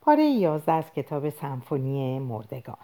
پاره 0.00 0.24
یازده 0.24 0.72
از 0.72 0.92
کتاب 0.96 1.30
سمفونی 1.30 2.18
مردگان. 2.18 2.76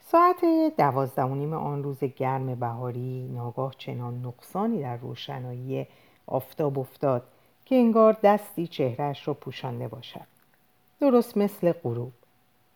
ساعت 0.00 0.44
دوازده 0.76 1.22
و 1.22 1.34
نیم 1.34 1.52
آن 1.52 1.82
روز 1.82 1.98
گرم 1.98 2.54
بهاری 2.54 3.28
ناگاه 3.34 3.74
چنان 3.78 4.26
نقصانی 4.26 4.82
در 4.82 4.96
روشنایی 4.96 5.86
آفتاب 6.26 6.78
افتاد 6.78 7.22
که 7.64 7.74
انگار 7.74 8.16
دستی 8.22 8.66
چهرهش 8.66 9.28
را 9.28 9.34
پوشانده 9.34 9.88
باشد. 9.88 10.26
درست 11.00 11.36
مثل 11.36 11.72
غروب. 11.72 12.12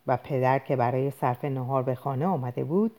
و 0.06 0.16
پدر 0.16 0.58
که 0.58 0.76
برای 0.76 1.10
صرف 1.10 1.44
نهار 1.44 1.82
به 1.82 1.94
خانه 1.94 2.26
آمده 2.26 2.64
بود 2.64 2.96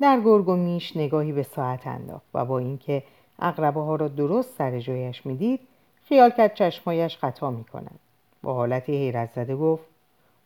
در 0.00 0.20
گرگ 0.20 0.48
و 0.48 0.56
میش 0.56 0.96
نگاهی 0.96 1.32
به 1.32 1.42
ساعت 1.42 1.86
انداخت 1.86 2.26
و 2.34 2.44
با 2.44 2.58
اینکه 2.58 3.02
اقربه 3.38 3.80
ها 3.80 3.96
را 3.96 4.08
درست 4.08 4.54
سر 4.58 4.80
جایش 4.80 5.26
می‌دید 5.26 5.60
خیال 6.04 6.30
کرد 6.30 6.54
چشمایش 6.54 7.16
خطا 7.18 7.50
می 7.50 7.64
کند 7.64 8.00
با 8.44 8.54
حالتی 8.54 8.92
حیرت 8.92 9.32
زده 9.32 9.56
گفت 9.56 9.84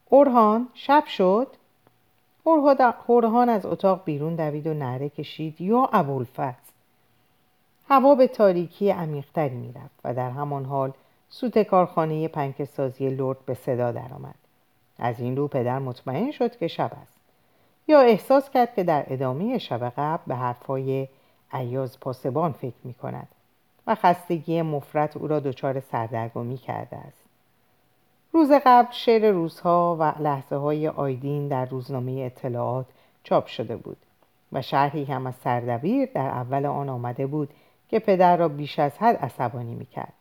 اورهان 0.09 0.69
شب 0.75 1.05
شد؟ 1.07 1.47
اورهان 3.07 3.48
از 3.48 3.66
اتاق 3.66 4.05
بیرون 4.05 4.34
دوید 4.34 4.66
و 4.66 4.74
نعره 4.74 5.09
کشید. 5.09 5.61
یا 5.61 5.88
ابوالفضل. 5.93 6.73
هوا 7.88 8.15
به 8.15 8.27
تاریکی 8.27 8.91
عمیقتری 8.91 9.55
می‌رفت 9.55 10.01
و 10.05 10.15
در 10.15 10.30
همان 10.30 10.65
حال 10.65 10.93
سوت 11.29 11.59
کارخانه 11.59 12.29
پنکسازی 12.29 13.11
لرد 13.11 13.38
به 13.47 13.55
صدا 13.55 13.93
درآمد. 13.93 14.35
از 14.99 15.21
این 15.21 15.37
رو 15.37 15.49
پدر 15.49 15.79
مطمئن 15.79 16.30
شد 16.30 16.57
که 16.57 16.69
شب 16.69 16.93
است. 17.02 17.19
یا 17.88 18.01
احساس 18.01 18.51
کرد 18.51 18.74
که 18.74 18.85
در 18.85 19.05
ادامه 19.07 19.59
شب 19.59 19.93
قبل 19.96 20.23
به 20.27 20.35
حرفهای 20.35 21.09
عیاز 21.52 22.01
پاسبان 22.01 22.52
فکر 22.52 22.77
می 22.85 22.95
کند 22.95 23.29
و 23.87 23.95
خستگی 23.95 24.62
مفرت 24.62 25.16
او 25.16 25.27
را 25.27 25.41
دچار 25.41 25.80
سردرگمی 25.80 26.59
کرده 26.59 26.96
است. 26.96 27.27
روز 28.32 28.52
قبل 28.66 28.91
شعر 28.91 29.30
روزها 29.30 29.96
و 30.00 30.23
لحظه 30.23 30.56
های 30.56 30.88
آیدین 30.88 31.48
در 31.48 31.65
روزنامه 31.65 32.12
اطلاعات 32.12 32.87
چاپ 33.23 33.46
شده 33.46 33.76
بود 33.76 33.96
و 34.52 34.62
شرحی 34.62 35.04
هم 35.04 35.26
از 35.26 35.35
سردبیر 35.35 36.09
در 36.15 36.26
اول 36.26 36.66
آن 36.66 36.88
آمده 36.88 37.26
بود 37.26 37.48
که 37.88 37.98
پدر 37.98 38.37
را 38.37 38.48
بیش 38.48 38.79
از 38.79 38.98
حد 38.98 39.16
عصبانی 39.16 39.74
می‌کرد. 39.74 40.12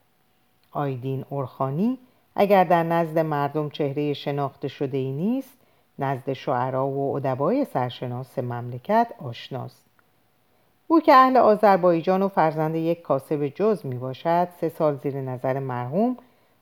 آیدین 0.72 1.25
اورخانی 1.30 1.97
اگر 2.36 2.64
در 2.64 2.83
نزد 2.83 3.19
مردم 3.19 3.69
چهره 3.69 4.14
شناخته 4.14 4.67
شده 4.67 4.97
ای 4.97 5.11
نیست 5.11 5.58
نزد 5.99 6.33
شعرا 6.33 6.88
و 6.88 7.16
ادبای 7.16 7.66
سرشناس 7.66 8.39
مملکت 8.39 9.08
آشناست. 9.23 9.86
او 10.88 10.99
که 10.99 11.14
اهل 11.14 11.38
آذربایجان 11.38 12.21
و 12.21 12.27
فرزند 12.27 12.75
یک 12.75 13.02
کاسب 13.02 13.47
جز 13.55 13.86
می 13.86 13.95
باشد 13.95 14.47
سه 14.61 14.69
سال 14.69 14.95
زیر 14.95 15.21
نظر 15.21 15.59
مرحوم 15.59 16.17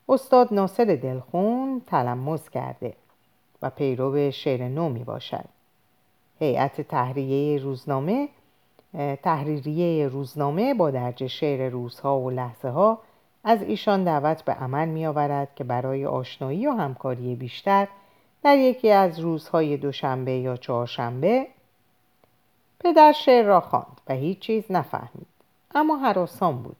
استاد 0.09 0.53
ناصر 0.53 0.99
دلخون 1.03 1.81
تلمز 1.87 2.49
کرده 2.49 2.93
و 3.61 3.69
پیرو 3.69 4.31
شعر 4.31 4.67
نو 4.67 4.89
می 4.89 5.03
باشد. 5.03 5.45
هیئت 6.39 6.81
تحریریه 6.81 7.61
روزنامه 7.61 8.29
تحریریه 9.23 10.07
روزنامه 10.07 10.73
با 10.73 10.91
درج 10.91 11.27
شعر 11.27 11.69
روزها 11.69 12.19
و 12.19 12.29
لحظه 12.29 12.69
ها 12.69 12.99
از 13.43 13.61
ایشان 13.61 14.03
دعوت 14.03 14.43
به 14.43 14.53
عمل 14.53 14.87
می 14.87 15.05
آورد 15.05 15.55
که 15.55 15.63
برای 15.63 16.05
آشنایی 16.05 16.67
و 16.67 16.71
همکاری 16.71 17.35
بیشتر 17.35 17.87
در 18.43 18.57
یکی 18.57 18.91
از 18.91 19.19
روزهای 19.19 19.77
دوشنبه 19.77 20.31
یا 20.31 20.57
چهارشنبه 20.57 21.47
پدر 22.79 23.11
شعر 23.11 23.45
را 23.45 23.59
خواند 23.59 24.01
و 24.07 24.13
هیچ 24.13 24.39
چیز 24.39 24.63
نفهمید. 24.69 25.27
اما 25.75 25.97
حراسان 25.97 26.63
بود. 26.63 26.75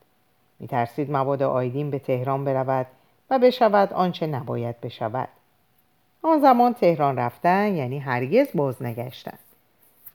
میترسید 0.59 1.11
مبادا 1.11 1.49
آیدین 1.49 1.91
به 1.91 1.99
تهران 1.99 2.45
برود 2.45 2.87
و 3.29 3.39
بشود 3.39 3.93
آنچه 3.93 4.27
نباید 4.27 4.81
بشود. 4.81 5.29
آن 6.21 6.39
زمان 6.39 6.73
تهران 6.73 7.19
رفتن 7.19 7.75
یعنی 7.75 7.99
هرگز 7.99 8.47
باز 8.53 8.83
نگشتن. 8.83 9.37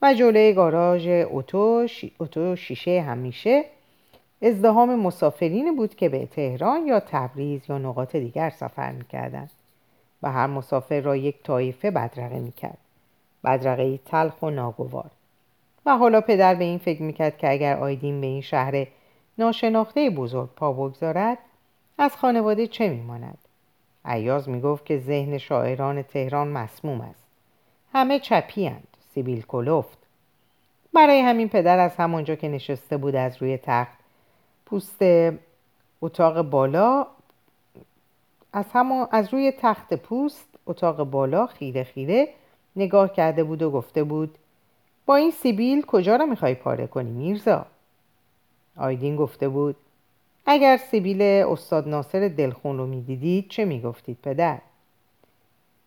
و 0.02 0.14
جلوی 0.14 0.52
گاراژ 0.52 1.08
اتو, 1.30 1.86
اتو 2.20 2.56
شیشه 2.56 3.00
همیشه 3.00 3.64
ازدهام 4.42 5.00
مسافرینی 5.00 5.70
بود 5.70 5.94
که 5.94 6.08
به 6.08 6.26
تهران 6.26 6.86
یا 6.86 7.00
تبریز 7.00 7.62
یا 7.68 7.78
نقاط 7.78 8.16
دیگر 8.16 8.50
سفر 8.50 8.92
می‌کردند 8.92 9.50
و 10.22 10.32
هر 10.32 10.46
مسافر 10.46 11.00
را 11.00 11.16
یک 11.16 11.42
طایفه 11.42 11.90
بدرقه 11.90 12.38
می‌کرد. 12.38 12.78
بدرقه 13.44 13.98
تلخ 13.98 14.42
و 14.42 14.50
ناگوار. 14.50 15.10
و 15.86 15.96
حالا 15.96 16.20
پدر 16.20 16.54
به 16.54 16.64
این 16.64 16.78
فکر 16.78 17.02
می‌کرد 17.02 17.38
که 17.38 17.50
اگر 17.50 17.76
آیدین 17.76 18.20
به 18.20 18.26
این 18.26 18.40
شهر 18.40 18.86
ناشناخته 19.38 20.10
بزرگ 20.10 20.48
پا 20.56 20.72
بگذارد 20.72 21.38
از 22.00 22.16
خانواده 22.16 22.66
چه 22.66 22.88
میماند؟ 22.88 23.38
عیاز 24.04 24.48
می‌گفت 24.48 24.86
که 24.86 24.98
ذهن 24.98 25.38
شاعران 25.38 26.02
تهران 26.02 26.48
مسموم 26.48 27.00
است. 27.00 27.24
همه 27.92 28.18
چپیند 28.18 28.88
سیبیل 29.14 29.42
کلوفت 29.42 29.98
برای 30.92 31.20
همین 31.20 31.48
پدر 31.48 31.78
از 31.78 31.96
همانجا 31.96 32.34
که 32.34 32.48
نشسته 32.48 32.96
بود 32.96 33.16
از 33.16 33.42
روی 33.42 33.56
تخت 33.56 33.98
پوست 34.66 35.02
اتاق 36.02 36.42
بالا 36.42 37.06
از 38.52 38.64
همان 38.72 39.08
از 39.10 39.32
روی 39.32 39.52
تخت 39.58 39.94
پوست 39.94 40.48
اتاق 40.66 41.04
بالا 41.04 41.46
خیره 41.46 41.84
خیره 41.84 42.28
نگاه 42.76 43.12
کرده 43.12 43.44
بود 43.44 43.62
و 43.62 43.70
گفته 43.70 44.04
بود 44.04 44.38
با 45.06 45.16
این 45.16 45.30
سیبیل 45.30 45.86
کجا 45.86 46.16
را 46.16 46.26
می‌خوای 46.26 46.54
پاره 46.54 46.86
کنی 46.86 47.10
میرزا؟ 47.10 47.66
آیدین 48.76 49.16
گفته 49.16 49.48
بود 49.48 49.76
اگر 50.46 50.76
سیبیل 50.76 51.22
استاد 51.22 51.88
ناصر 51.88 52.28
دلخون 52.28 52.78
رو 52.78 52.86
می‌دیدید 52.86 53.48
چه 53.48 53.64
می‌گفتید 53.64 54.18
پدر؟ 54.22 54.58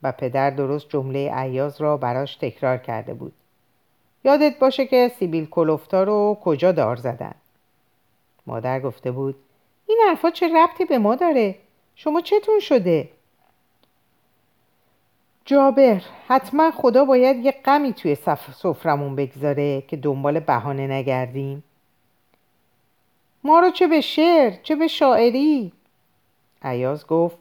و 0.04 0.12
پدر 0.12 0.50
درست 0.50 0.90
جمله 0.90 1.32
عیاز 1.34 1.82
را 1.82 1.98
براش 1.98 2.36
تکرار 2.36 2.78
کرده 2.78 3.14
بود. 3.14 3.34
یادت 4.24 4.60
باشه 4.60 4.86
که 4.86 5.12
سیبیل 5.20 5.46
کلوفتا 5.46 6.04
رو 6.04 6.38
کجا 6.44 6.72
دار 6.72 6.96
زدن؟ 6.96 7.36
مادر 8.48 8.80
گفته 8.80 9.12
بود 9.12 9.36
این 9.88 10.00
حرفا 10.08 10.30
چه 10.30 10.48
ربطی 10.48 10.86
به 10.86 10.98
ما 10.98 11.16
داره؟ 11.16 11.56
شما 11.96 12.22
چتون 12.22 12.60
شده؟ 12.60 13.10
جابر 15.46 16.02
حتما 16.28 16.72
خدا 16.72 17.06
باید 17.06 17.46
یه 17.46 17.52
غمی 17.52 17.94
توی 17.94 18.16
سفرمون 18.56 19.16
بگذاره 19.16 19.82
که 19.82 19.98
دنبال 19.98 20.40
بهانه 20.40 20.88
نگردیم. 20.88 21.64
ما 23.44 23.60
رو 23.60 23.70
چه 23.70 23.88
به 23.88 24.02
شعر 24.02 24.54
چه 24.64 24.76
به 24.76 24.88
شاعری؟ 24.88 25.74
عیاز 26.62 27.08
گفت 27.08 27.38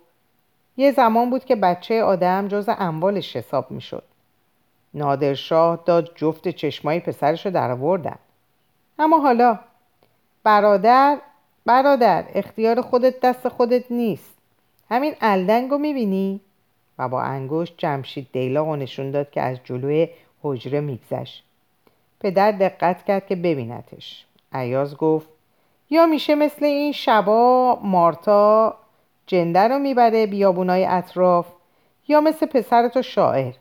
یه 0.76 0.92
زمان 0.92 1.30
بود 1.30 1.44
که 1.44 1.56
بچه 1.56 2.02
آدم 2.02 2.48
جز 2.48 2.68
اموالش 2.78 3.36
حساب 3.36 3.70
می‌شد. 3.70 4.02
نادرشاه 4.94 5.82
داد 5.84 6.14
جفت 6.14 6.48
چشمایی 6.48 7.00
پسرش 7.00 7.46
رو 7.46 7.52
در 7.52 7.70
آوردن. 7.70 8.18
اما 8.98 9.18
حالا 9.18 9.58
برادر 10.44 11.18
برادر 11.66 12.24
اختیار 12.34 12.80
خودت 12.80 13.20
دست 13.20 13.48
خودت 13.48 13.92
نیست. 13.92 14.34
همین 14.90 15.14
الدنگو 15.20 15.78
می‌بینی؟ 15.78 16.40
و 16.98 17.08
با 17.08 17.22
انگشت 17.22 17.74
جمشید 17.78 18.28
دیلاغ 18.32 18.68
نشون 18.68 19.10
داد 19.10 19.30
که 19.30 19.40
از 19.40 19.58
جلوی 19.64 20.08
حجره 20.42 20.80
میگذشت. 20.80 21.44
پدر 22.20 22.52
دقت 22.52 23.04
کرد 23.04 23.26
که 23.26 23.36
ببینتش. 23.36 24.26
عیاز 24.52 24.96
گفت 24.96 25.28
یا 25.92 26.06
میشه 26.06 26.34
مثل 26.34 26.64
این 26.64 26.92
شبا 26.92 27.78
مارتا 27.82 28.76
جنده 29.26 29.68
رو 29.68 29.78
می‌بره 29.78 30.26
بیابونای 30.26 30.84
اطراف 30.84 31.46
یا 32.08 32.20
مثل 32.20 32.46
پسر 32.46 32.88
تو 32.88 33.02
شاعر. 33.02 33.54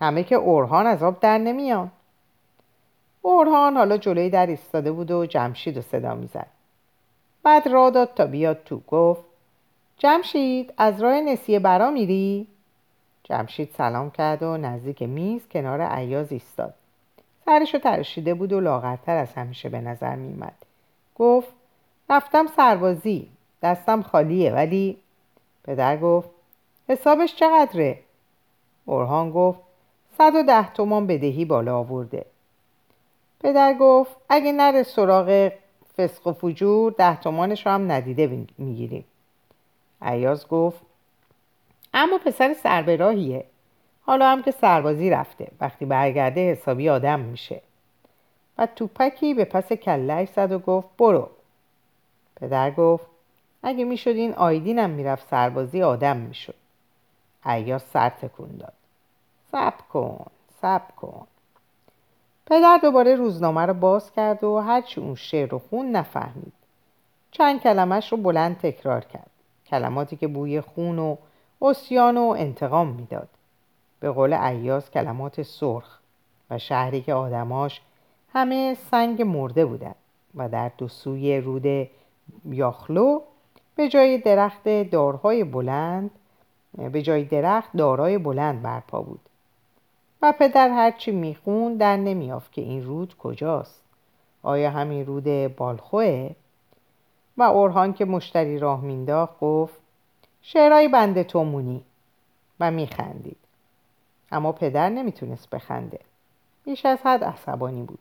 همه 0.00 0.24
که 0.24 0.34
اورهان 0.34 0.86
از 0.86 1.02
آب 1.02 1.20
در 1.20 1.38
نمیان. 1.38 1.90
اورهان 3.22 3.76
حالا 3.76 3.96
جلوی 3.96 4.30
در 4.30 4.46
ایستاده 4.46 4.92
بود 4.92 5.10
و 5.10 5.26
جمشید 5.26 5.76
و 5.76 5.82
صدا 5.82 6.14
می‌زد. 6.14 6.46
بعد 7.42 7.68
را 7.68 7.90
داد 7.90 8.14
تا 8.14 8.26
بیاد 8.26 8.64
تو 8.64 8.80
گفت 8.88 9.24
جمشید 9.98 10.74
از 10.78 11.02
راه 11.02 11.20
نسیه 11.20 11.58
برا 11.58 11.90
میری؟ 11.90 12.46
جمشید 13.24 13.74
سلام 13.76 14.10
کرد 14.10 14.42
و 14.42 14.56
نزدیک 14.56 15.02
میز 15.02 15.48
کنار 15.48 15.80
عیاز 15.82 16.32
ایستاد. 16.32 16.74
سرشو 17.44 17.78
ترشیده 17.78 18.34
بود 18.34 18.52
و 18.52 18.60
لاغرتر 18.60 19.16
از 19.16 19.32
همیشه 19.32 19.68
به 19.68 19.80
نظر 19.80 20.14
میمد 20.14 20.71
گفت 21.14 21.48
رفتم 22.10 22.46
سربازی 22.46 23.28
دستم 23.62 24.02
خالیه 24.02 24.52
ولی 24.52 24.98
پدر 25.64 25.96
گفت 25.96 26.30
حسابش 26.88 27.34
چقدره؟ 27.34 27.98
اورهان 28.84 29.30
گفت 29.30 29.60
صد 30.18 30.34
و 30.34 30.42
ده 30.42 30.72
تومان 30.72 31.06
بدهی 31.06 31.44
بالا 31.44 31.78
آورده. 31.78 32.26
پدر 33.40 33.74
گفت 33.74 34.16
اگه 34.28 34.52
نره 34.52 34.82
سراغ 34.82 35.52
فسق 35.98 36.26
و 36.26 36.32
فجور 36.32 36.92
ده 36.92 37.20
تومانش 37.20 37.66
رو 37.66 37.72
هم 37.72 37.92
ندیده 37.92 38.46
می‌گیریم. 38.58 39.04
عیاز 40.02 40.48
گفت 40.48 40.80
اما 41.94 42.18
پسر 42.18 42.54
سربراهیه. 42.54 43.44
حالا 44.02 44.28
هم 44.28 44.42
که 44.42 44.50
سربازی 44.50 45.10
رفته 45.10 45.48
وقتی 45.60 45.84
برگرده 45.84 46.40
حسابی 46.52 46.88
آدم 46.88 47.20
میشه. 47.20 47.60
و 48.58 48.66
توپکی 48.66 49.34
به 49.34 49.44
پس 49.44 49.72
کلش 49.72 50.28
زد 50.28 50.52
و 50.52 50.58
گفت 50.58 50.88
برو. 50.98 51.28
پدر 52.36 52.70
گفت 52.70 53.06
اگه 53.62 53.84
می‌شد 53.84 54.10
این 54.10 54.34
آیدینم 54.34 54.90
می‌رفت 54.90 55.28
سربازی 55.28 55.82
آدم 55.82 56.16
می‌شد. 56.16 56.54
ایا 57.46 57.78
سر 57.78 58.08
تکون 58.08 58.56
داد. 58.56 58.72
صبر 59.52 59.82
کن 59.92 60.26
صبر 60.62 60.92
کن. 60.96 61.26
پدر 62.46 62.78
دوباره 62.82 63.14
روزنامه 63.14 63.66
رو 63.66 63.74
باز 63.74 64.12
کرد 64.12 64.44
و 64.44 64.58
هرچی 64.58 65.00
اون 65.00 65.14
شعر 65.14 65.48
رو 65.48 65.58
خون 65.58 65.90
نفهمید. 65.90 66.52
چند 67.30 67.60
کلمش 67.60 68.12
رو 68.12 68.18
بلند 68.18 68.58
تکرار 68.58 69.04
کرد. 69.04 69.30
کلماتی 69.66 70.16
که 70.16 70.28
بوی 70.28 70.60
خون 70.60 70.98
و 70.98 71.16
اسیان 71.62 72.16
و 72.16 72.34
انتقام 72.38 72.88
می‌داد. 72.88 73.28
به 74.00 74.10
قول 74.10 74.32
ایاز 74.32 74.90
کلمات 74.90 75.42
سرخ 75.42 75.98
و 76.50 76.58
شهری 76.58 77.02
که 77.02 77.14
آدماش 77.14 77.80
همه 78.32 78.76
سنگ 78.90 79.22
مرده 79.22 79.66
بودند 79.66 79.94
و 80.34 80.48
در 80.48 80.70
دو 80.78 80.88
سوی 80.88 81.40
رود 81.40 81.88
یاخلو 82.44 83.20
به 83.76 83.88
جای 83.88 84.18
درخت 84.18 84.68
دارهای 84.68 85.44
بلند 85.44 86.10
به 86.78 87.02
جای 87.02 87.24
درخت 87.24 87.70
دارای 87.76 88.18
بلند 88.18 88.62
برپا 88.62 89.02
بود. 89.02 89.20
و 90.22 90.32
پدر 90.38 90.68
هرچی 90.68 91.10
میخون 91.10 91.76
در 91.76 91.96
نمیافت 91.96 92.52
که 92.52 92.62
این 92.62 92.84
رود 92.84 93.16
کجاست. 93.16 93.82
آیا 94.42 94.70
همین 94.70 95.06
رود 95.06 95.56
بالخوه؟ 95.56 96.30
و 97.36 97.42
اورهان 97.42 97.92
که 97.92 98.04
مشتری 98.04 98.58
راه 98.58 98.80
مینداخت 98.80 99.40
گفت 99.40 99.74
شعرهای 100.42 100.88
بنده 100.88 101.24
تومونی 101.24 101.82
و 102.60 102.70
میخندید. 102.70 103.36
اما 104.32 104.52
پدر 104.52 104.88
نمی‌تونست 104.88 105.50
بخنده. 105.50 105.98
بیش 106.64 106.86
از 106.86 106.98
حد 107.04 107.24
عصبانی 107.24 107.82
بود. 107.82 107.98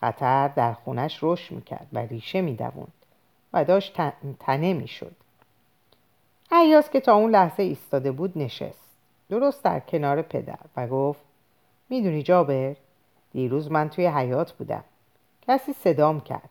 خطر 0.00 0.48
در 0.48 0.72
خونش 0.72 1.18
رشد 1.22 1.54
می‌کرد 1.54 1.86
و 1.92 1.98
ریشه 1.98 2.40
می‌دوند 2.40 2.92
و 3.52 3.64
داشت 3.64 4.00
تنه 4.40 4.72
می‌شد. 4.72 5.12
عیاز 6.52 6.90
که 6.90 7.00
تا 7.00 7.14
اون 7.14 7.30
لحظه 7.30 7.62
ایستاده 7.62 8.12
بود 8.12 8.38
نشست. 8.38 8.90
درست 9.28 9.64
در 9.64 9.80
کنار 9.80 10.22
پدر 10.22 10.58
و 10.76 10.86
گفت 10.86 11.20
می‌دونی 11.88 12.22
جابر 12.22 12.76
دیروز 13.32 13.70
من 13.70 13.88
توی 13.88 14.06
حیات 14.06 14.52
بودم. 14.52 14.84
کسی 15.48 15.72
صدام 15.72 16.20
کرد. 16.20 16.48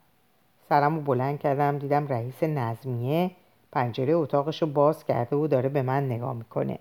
سرم 0.70 0.96
رو 0.96 1.02
بلند 1.02 1.40
کردم 1.40 1.78
دیدم 1.78 2.08
رئیس 2.08 2.44
نظمیه 2.44 3.32
پنجره 3.72 4.14
اتاقش 4.14 4.62
رو 4.62 4.68
باز 4.68 5.06
کرده 5.06 5.36
و 5.36 5.48
داره 5.48 5.70
به 5.70 5.82
من 5.82 6.06
نگاه 6.06 6.34
می‌کنه. 6.34 6.80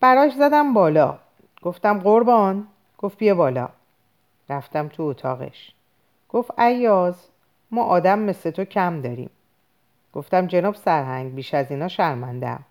براش 0.00 0.32
زدم 0.32 0.74
بالا. 0.74 1.18
گفتم 1.62 1.98
قربان. 1.98 2.66
گفت 2.98 3.18
بیا 3.18 3.34
بالا. 3.34 3.68
رفتم 4.48 4.88
تو 4.88 5.02
اتاقش. 5.02 5.72
گفت 6.28 6.58
ایاز 6.58 7.14
ما 7.70 7.82
آدم 7.82 8.18
مثل 8.18 8.50
تو 8.50 8.64
کم 8.64 9.00
داریم. 9.00 9.30
گفتم 10.12 10.46
جناب 10.46 10.74
سرهنگ 10.74 11.34
بیش 11.34 11.54
از 11.54 11.70
اینا 11.70 11.88
شرمندم 11.88 12.64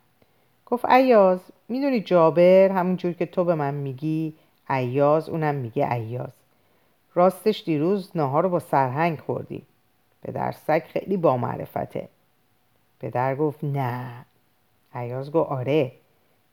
گفت 0.66 0.86
ایاز 0.86 1.40
می‌دونی 1.70 2.02
جابر 2.02 2.70
همونجور 2.70 3.14
که 3.14 3.25
تو 3.25 3.44
به 3.44 3.56
من 3.56 3.74
میگی 3.74 4.34
ایاز 4.70 5.30
اونم 5.30 5.56
میگه 5.56 5.92
ایاز. 5.94 6.31
راستش 7.16 7.64
دیروز 7.64 8.12
نهار 8.16 8.44
رو 8.44 8.50
با 8.50 8.60
سرهنگ 8.60 9.20
خوردی. 9.20 9.66
پدر 10.24 10.52
سگ 10.52 10.84
خیلی 10.88 11.18
با 11.18 11.38
معرفته. 11.38 12.10
پدر 13.00 13.36
گفت 13.36 13.64
نه. 13.64 14.25
ایاز 14.96 15.31
گفت 15.31 15.52
آره. 15.52 15.92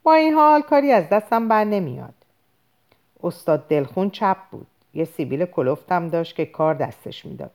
با 0.02 0.14
این 0.14 0.34
حال 0.34 0.62
کاری 0.62 0.92
از 0.92 1.08
دستم 1.08 1.48
بر 1.48 1.64
نمیاد. 1.64 2.14
استاد 3.22 3.68
دلخون 3.68 4.10
چپ 4.10 4.36
بود. 4.50 4.66
یه 4.94 5.04
سیبیل 5.04 5.44
کلفتم 5.44 6.08
داشت 6.08 6.36
که 6.36 6.46
کار 6.46 6.74
دستش 6.74 7.26
می‌داد 7.26 7.50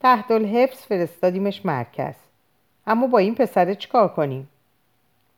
تحت 0.00 0.30
الحفظ 0.30 0.78
فرستادیمش 0.78 1.66
مرکز 1.66 2.14
اما 2.86 3.06
با 3.06 3.18
این 3.18 3.34
پسره 3.34 3.74
چیکار 3.74 4.08
کنیم 4.08 4.48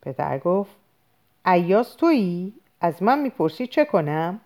پدر 0.02 0.38
گفت 0.38 0.76
ایاز 1.46 1.96
تویی؟ 1.96 2.52
از 2.80 3.02
من 3.02 3.18
می‌پرسی 3.18 3.66
چه 3.66 3.84
کنم؟ 3.84 4.40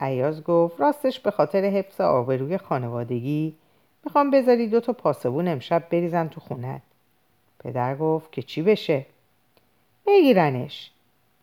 ایاز 0.00 0.44
گفت 0.44 0.80
راستش 0.80 1.20
به 1.20 1.30
خاطر 1.30 1.64
حفظ 1.64 2.00
آبروی 2.00 2.58
خانوادگی 2.58 3.54
می‌خوام 4.04 4.30
بذاری 4.30 4.68
دو 4.68 4.80
تا 4.80 4.92
پاسبون 4.92 5.48
امشب 5.48 5.88
بریزن 5.90 6.28
تو 6.28 6.40
خونت 6.40 6.82
پدر 7.58 7.96
گفت 7.96 8.32
که 8.32 8.42
چی 8.42 8.62
بشه؟ 8.62 9.06
بگیرنش 10.06 10.90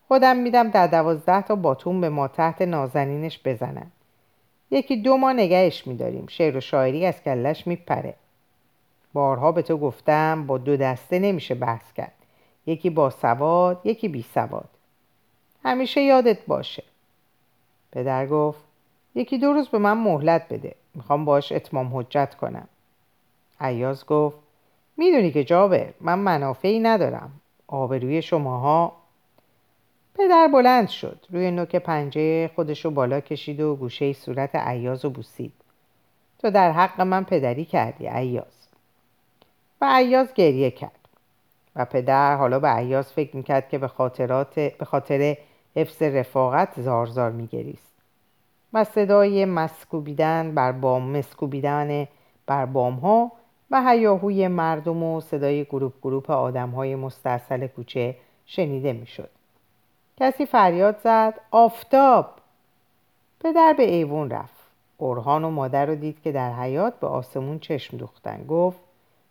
خودم 0.07 0.36
میدم 0.36 0.69
در 0.69 0.88
دوازده 0.88 1.42
تا 1.42 1.56
باتون 1.56 2.01
به 2.01 2.09
ما 2.09 2.27
تحت 2.27 2.62
نازنینش 2.62 3.39
بزنن. 3.45 3.92
یکی 4.71 5.01
دو 5.01 5.18
ما 5.18 5.31
نگهش 5.31 5.88
میداریم. 5.88 6.27
شعر 6.27 6.57
و 6.57 6.59
شاعری 6.59 7.06
از 7.06 7.24
کلش 7.24 7.68
میپره. 7.68 8.13
بارها 9.13 9.51
به 9.51 9.62
تو 9.62 9.77
گفتم 9.77 10.48
با 10.48 10.57
دو 10.57 10.77
دسته 10.77 11.19
نمیشه 11.19 11.56
بحث 11.56 11.94
کرد. 11.94 12.13
یکی 12.65 12.89
با 12.89 13.09
سواد 13.09 13.81
یکی 13.83 14.07
بی 14.07 14.25
سواد. 14.33 14.69
همیشه 15.63 16.01
یادت 16.01 16.45
باشه. 16.45 16.83
پدر 17.92 18.27
گفت 18.27 18.59
یکی 19.15 19.38
دو 19.38 19.54
روز 19.54 19.68
به 19.68 19.77
من 19.77 19.98
مهلت 19.98 20.48
بده. 20.50 20.75
می‌خوام 20.95 21.25
باش 21.25 21.51
اتمام 21.51 21.98
حجت 21.98 22.36
کنم. 22.36 22.68
عیاز 23.59 24.06
گفت 24.06 24.38
می‌دونی 24.98 25.31
که 25.31 25.44
جابر 25.44 25.94
من 26.01 26.19
منافعی 26.19 26.80
ندارم. 26.80 27.31
آبروی 27.68 28.21
شماها 28.21 28.94
پدر 30.18 30.48
بلند 30.54 30.90
شد. 30.90 31.25
روی 31.30 31.52
نوک 31.52 31.75
پنجه 31.75 32.48
خودشو 32.48 32.92
بالا 32.92 33.19
کشید 33.19 33.60
و 33.60 33.75
گوشه 33.75 34.14
صورت 34.14 34.56
عیاز 34.56 35.06
و 35.06 35.10
بوسید. 35.10 35.54
تو 36.40 36.50
در 36.50 36.72
حق 36.72 37.02
من 37.02 37.24
پدری 37.24 37.66
کردی 37.66 38.08
عیاز 38.08 38.68
و 39.81 39.86
عیاز 39.90 40.34
گریه 40.34 40.72
کرد. 40.72 40.92
و 41.75 41.86
پدر 41.86 42.36
حالا 42.36 42.60
به 42.60 42.68
عیاز 42.68 43.14
فکر 43.14 43.36
می‌کرد 43.36 43.69
که 43.69 43.78
به 43.78 43.88
خاطرات 43.88 44.60
به 44.60 44.86
خاطر 44.86 45.38
حفظ 45.75 46.02
رفاقت 46.02 46.81
زارزار 46.81 47.31
میگریست. 47.31 47.94
و 48.74 48.84
صدای 48.84 49.46
مسکوبیدن 49.46 50.56
بر 50.56 50.72
بام 50.72 51.18
مسکوبیدن 51.18 52.08
بر 52.46 52.66
بام 52.66 52.94
ها 52.94 53.31
و 53.72 53.84
هیاهوی 53.90 54.48
مردم 54.48 55.04
و 55.04 55.22
صدای 55.22 55.64
گروپ 55.64 55.94
گروپ 56.02 56.31
آدم 56.31 56.69
های 56.69 57.10
کوچه 57.75 58.16
شنیده 58.46 58.94
می‌شد. 58.94 59.30
کسی 60.19 60.46
فریاد 60.46 61.00
زد 61.04 61.34
آفتاب. 61.52 62.30
پدر 63.40 63.74
به 63.78 63.84
ایوون 63.84 64.30
رفت. 64.30 64.58
اورهان 64.98 65.44
و 65.44 65.50
مادر 65.50 65.86
رو 65.86 65.96
دید 65.96 66.22
که 66.22 66.31
در 66.31 66.54
حیات 66.54 67.00
به 67.00 67.08
آسمون 67.08 67.60
چشم 67.60 67.98
دوختن. 67.98 68.46
گفت 68.48 68.80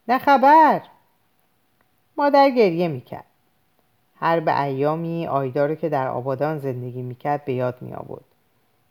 نه 0.09 0.19
خبر. 0.19 0.83
مادر 2.17 2.51
گریه 2.51 2.89
می‌کرد. 2.89 3.25
هر 4.21 4.41
به 4.41 4.63
ایامی 4.63 5.27
آیدارو 5.27 5.75
که 5.75 5.89
در 5.89 6.09
آبادان 6.09 6.59
زندگی 6.59 7.03
می‌کرد 7.03 7.45
به 7.45 7.53
یاد 7.53 7.83
می 7.83 7.95
آورد 7.95 8.25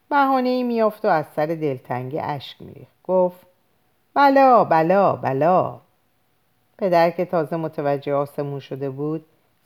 بهانه 0.10 0.50
ای 0.50 0.64
میافت 0.64 1.06
و 1.06 1.08
از 1.08 1.25
سر 1.36 1.46
دلتنگی 1.46 2.20
اشک 2.20 2.62
میریخت. 2.62 3.04
گفت 3.04 3.48
بلا 4.14 4.64
بلا 4.64 5.16
بلا. 5.16 5.80
پدر 6.78 7.12
که 7.12 7.25
تازه 7.25 7.56
متوجه 7.56 8.14
آسمون 8.14 8.60
شده 8.60 8.90
بود 8.90 9.25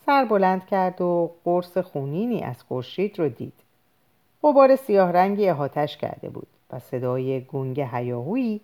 سر 0.10 0.26
بلند 0.26 0.66
کرد 0.66 1.02
و 1.02 1.32
قرص 1.46 1.78
خونینی 1.78 2.42
از 2.44 2.64
خورشید 2.64 3.20
رو 3.20 3.30
دید. 3.30 3.54
غبار 4.44 4.76
سیاه 4.76 5.12
رنگی 5.12 5.50
احاتش 5.50 5.98
کرده 5.98 6.30
بود 6.30 6.48
و 6.72 6.80
صدای 6.80 7.42
گنگ 7.42 7.82
هیاهویی 7.82 8.62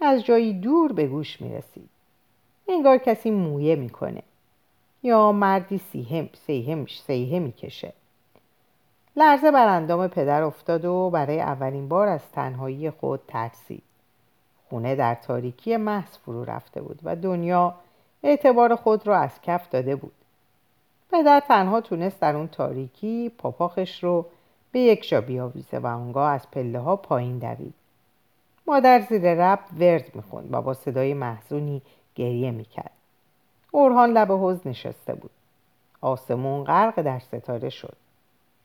از 0.00 0.24
جایی 0.24 0.60
دور 0.60 0.92
به 0.92 1.06
گوش 1.06 1.40
می 1.40 1.54
رسید. 1.54 1.88
انگار 2.68 2.98
کسی 2.98 3.30
مویه 3.30 3.76
می‌کنه 3.76 4.22
یا 5.02 5.32
مردی 5.32 5.78
سیهم 5.78 6.28
سیهم 6.46 6.86
سیه 6.86 7.38
می‌کشه 7.38 7.92
لرزه 9.16 9.50
بر 9.50 9.68
اندام 9.68 10.08
پدر 10.08 10.42
افتاد 10.42 10.84
و 10.84 11.10
برای 11.10 11.40
اولین 11.40 11.88
بار 11.88 12.08
از 12.08 12.22
تنهایی 12.32 12.90
خود 12.90 13.20
ترسید. 13.28 13.82
خونه 14.68 14.94
در 14.94 15.14
تاریکی 15.14 15.76
محض 15.76 16.18
فرو 16.18 16.44
رفته 16.44 16.82
بود 16.82 17.00
و 17.02 17.16
دنیا 17.16 17.74
اعتبار 18.22 18.76
خود 18.76 19.06
را 19.06 19.18
از 19.18 19.40
کف 19.42 19.70
داده 19.70 19.96
بود. 19.96 20.12
پدر 21.12 21.40
تنها 21.40 21.80
تونست 21.80 22.20
در 22.20 22.36
اون 22.36 22.48
تاریکی 22.48 23.32
پاپاخش 23.38 24.04
رو 24.04 24.26
به 24.72 24.80
یک 24.80 25.08
جا 25.08 25.20
بیاویزه 25.20 25.78
و 25.78 25.86
اونگاه 25.86 26.30
از 26.30 26.50
پله 26.50 26.78
ها 26.78 26.96
پایین 26.96 27.38
دوید. 27.38 27.74
مادر 28.66 29.00
زیر 29.00 29.34
رب 29.34 29.58
ورد 29.78 30.14
می‌خوند 30.14 30.48
و 30.54 30.62
با 30.62 30.74
صدای 30.74 31.14
محزونی 31.14 31.82
گریه 32.14 32.50
می‌کرد. 32.50 32.90
اورهان 33.70 34.10
لب 34.10 34.32
حوز 34.32 34.66
نشسته 34.66 35.14
بود. 35.14 35.30
آسمون 36.00 36.64
غرق 36.64 37.02
در 37.02 37.18
ستاره 37.18 37.70
شد. 37.70 37.96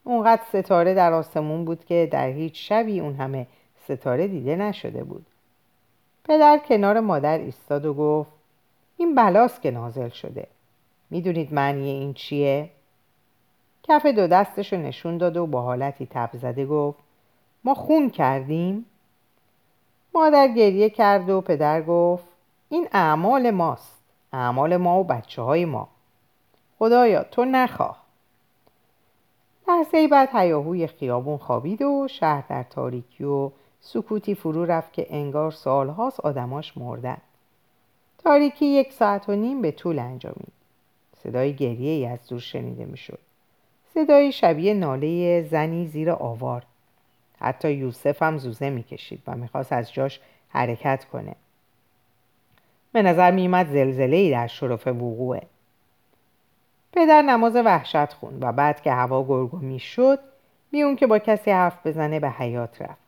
اونقدر 0.04 0.42
ستاره 0.50 0.94
در 0.94 1.14
آسمون 1.14 1.66
بود 1.66 1.86
که 1.86 2.10
در 2.12 2.28
هیچ 2.28 2.70
شبی 2.70 3.00
اون 3.00 3.16
همه 3.16 3.48
ستاره 3.84 4.28
دیده 4.28 4.56
نشده 4.56 5.04
بود. 5.04 5.26
پدر 6.24 6.58
کنار 6.58 7.00
مادر 7.00 7.38
ایستاد 7.38 7.86
و 7.86 7.94
گفت 7.94 8.32
این 8.98 9.16
بلاست 9.16 9.62
که 9.62 9.72
نازل 9.72 10.10
شده. 10.10 10.48
می‌دونید 11.10 11.54
معنی 11.54 11.90
این 11.90 12.14
چیه؟ 12.14 12.70
کف 13.84 14.06
دو 14.06 14.28
دستش 14.28 14.74
نشون 14.74 15.18
داد 15.18 15.38
و 15.38 15.48
با 15.48 15.62
حالتی 15.62 16.08
تب 16.12 16.30
زده 16.34 16.66
گفت 16.66 17.00
ما 17.64 17.74
خون 17.74 18.10
کردیم؟ 18.10 18.86
مادر 20.14 20.48
گریه 20.48 20.90
کرد 20.90 21.30
و 21.30 21.42
پدر 21.42 21.82
گفت 21.82 22.26
این 22.70 22.88
اعمال 22.92 23.52
ماست 23.52 23.98
اعمال 24.34 24.78
ما 24.78 25.00
و 25.00 25.04
بچه 25.04 25.42
های 25.42 25.66
ما 25.66 25.88
خدایا 26.80 27.24
تو 27.24 27.46
نخواه 27.46 28.04
لحظه 29.68 30.08
بعد 30.08 30.30
هیاهوی 30.34 30.88
خیابون 30.88 31.38
خوابید 31.38 31.82
و 31.82 32.08
شهر 32.10 32.44
در 32.50 32.64
تاریکی 32.64 33.24
و 33.24 33.52
سکوتی 33.82 34.36
فرو 34.36 34.66
رفت 34.66 34.94
که 34.94 35.08
انگار 35.10 35.52
سالهاست 35.52 36.20
آدماش 36.20 36.78
مردن 36.78 37.18
تاریکی 38.18 38.66
یک 38.66 38.94
ساعت 38.94 39.30
و 39.30 39.36
نیم 39.36 39.62
به 39.62 39.72
طول 39.72 40.00
انجامید 40.00 40.57
صدای 41.28 41.54
گریه 41.54 41.92
ای 41.92 42.06
از 42.06 42.28
دور 42.28 42.40
شنیده 42.40 42.86
می‌شد. 42.86 43.20
صدای 43.94 44.32
شبیه 44.32 44.74
ناله 44.74 45.42
زنی 45.44 45.88
زیر 45.88 46.12
آوار. 46.12 46.64
حتی 47.40 47.72
یوسف 47.72 48.24
هم 48.24 48.38
زوزه 48.38 48.70
می‌کشید 48.70 49.22
و 49.28 49.36
می‌خواست 49.36 49.74
از 49.74 49.94
جاش 49.94 50.20
حرکت 50.50 51.06
کنه. 51.06 51.36
به 52.92 53.02
نظر 53.02 53.32
میومد 53.32 53.70
زلزله 53.70 54.16
ای 54.16 54.32
در 54.32 54.48
شرف 54.48 54.88
وقوعه. 54.88 55.42
پدر 56.94 57.22
نماز 57.22 57.56
وحشت 57.56 58.14
خوند 58.14 58.44
و 58.44 58.52
بعد 58.52 58.82
که 58.82 58.92
هوا 58.92 59.24
گرگومی 59.24 59.80
شد 59.80 60.20
میون 60.72 60.96
که 60.96 61.08
با 61.08 61.20
کسی 61.20 61.52
حرف 61.52 61.88
بزنه 61.88 62.20
به 62.20 62.30
حیات 62.30 62.82
رفت. 62.82 63.08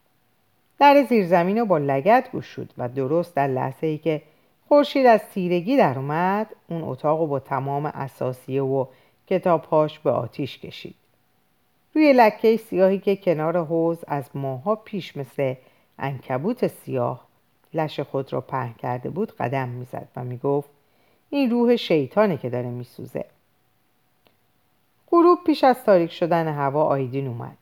در 0.79 1.03
زیرزمین 1.09 1.57
رو 1.57 1.65
با 1.65 1.77
لگت 1.77 2.31
گشود 2.33 2.73
و 2.77 2.89
درست 2.89 3.35
در 3.35 3.47
لحظه 3.47 3.87
ای 3.87 3.97
که 3.97 4.21
خورشید 4.69 5.05
از 5.05 5.21
تیرگی 5.33 5.77
در 5.77 5.99
اومد 5.99 6.55
اون 6.67 6.83
اتاق 6.83 7.19
رو 7.19 7.27
با 7.27 7.39
تمام 7.39 7.85
اساسیه 7.85 8.63
و 8.63 8.85
کتابهاش 9.27 9.99
به 9.99 10.11
آتیش 10.11 10.57
کشید. 10.57 10.95
روی 11.95 12.13
لکه 12.13 12.57
سیاهی 12.57 12.99
که 12.99 13.15
کنار 13.15 13.65
حوز 13.65 13.97
از 14.07 14.29
ماها 14.33 14.75
پیش 14.75 15.17
مثل 15.17 15.55
انکبوت 15.99 16.67
سیاه 16.67 17.25
لش 17.73 17.99
خود 17.99 18.33
را 18.33 18.41
پهن 18.41 18.73
کرده 18.73 19.09
بود 19.09 19.35
قدم 19.35 19.69
می‌زد 19.69 20.07
و 20.15 20.23
می‌گفت 20.23 20.69
این 21.29 21.51
روح 21.51 21.75
شیطانه 21.75 22.37
که 22.37 22.49
داره 22.49 22.69
میسوزه. 22.69 23.25
غروب 25.11 25.39
پیش 25.45 25.63
از 25.63 25.83
تاریک 25.83 26.11
شدن 26.11 26.47
هوا 26.47 26.83
آیدین 26.83 27.27
اومد. 27.27 27.57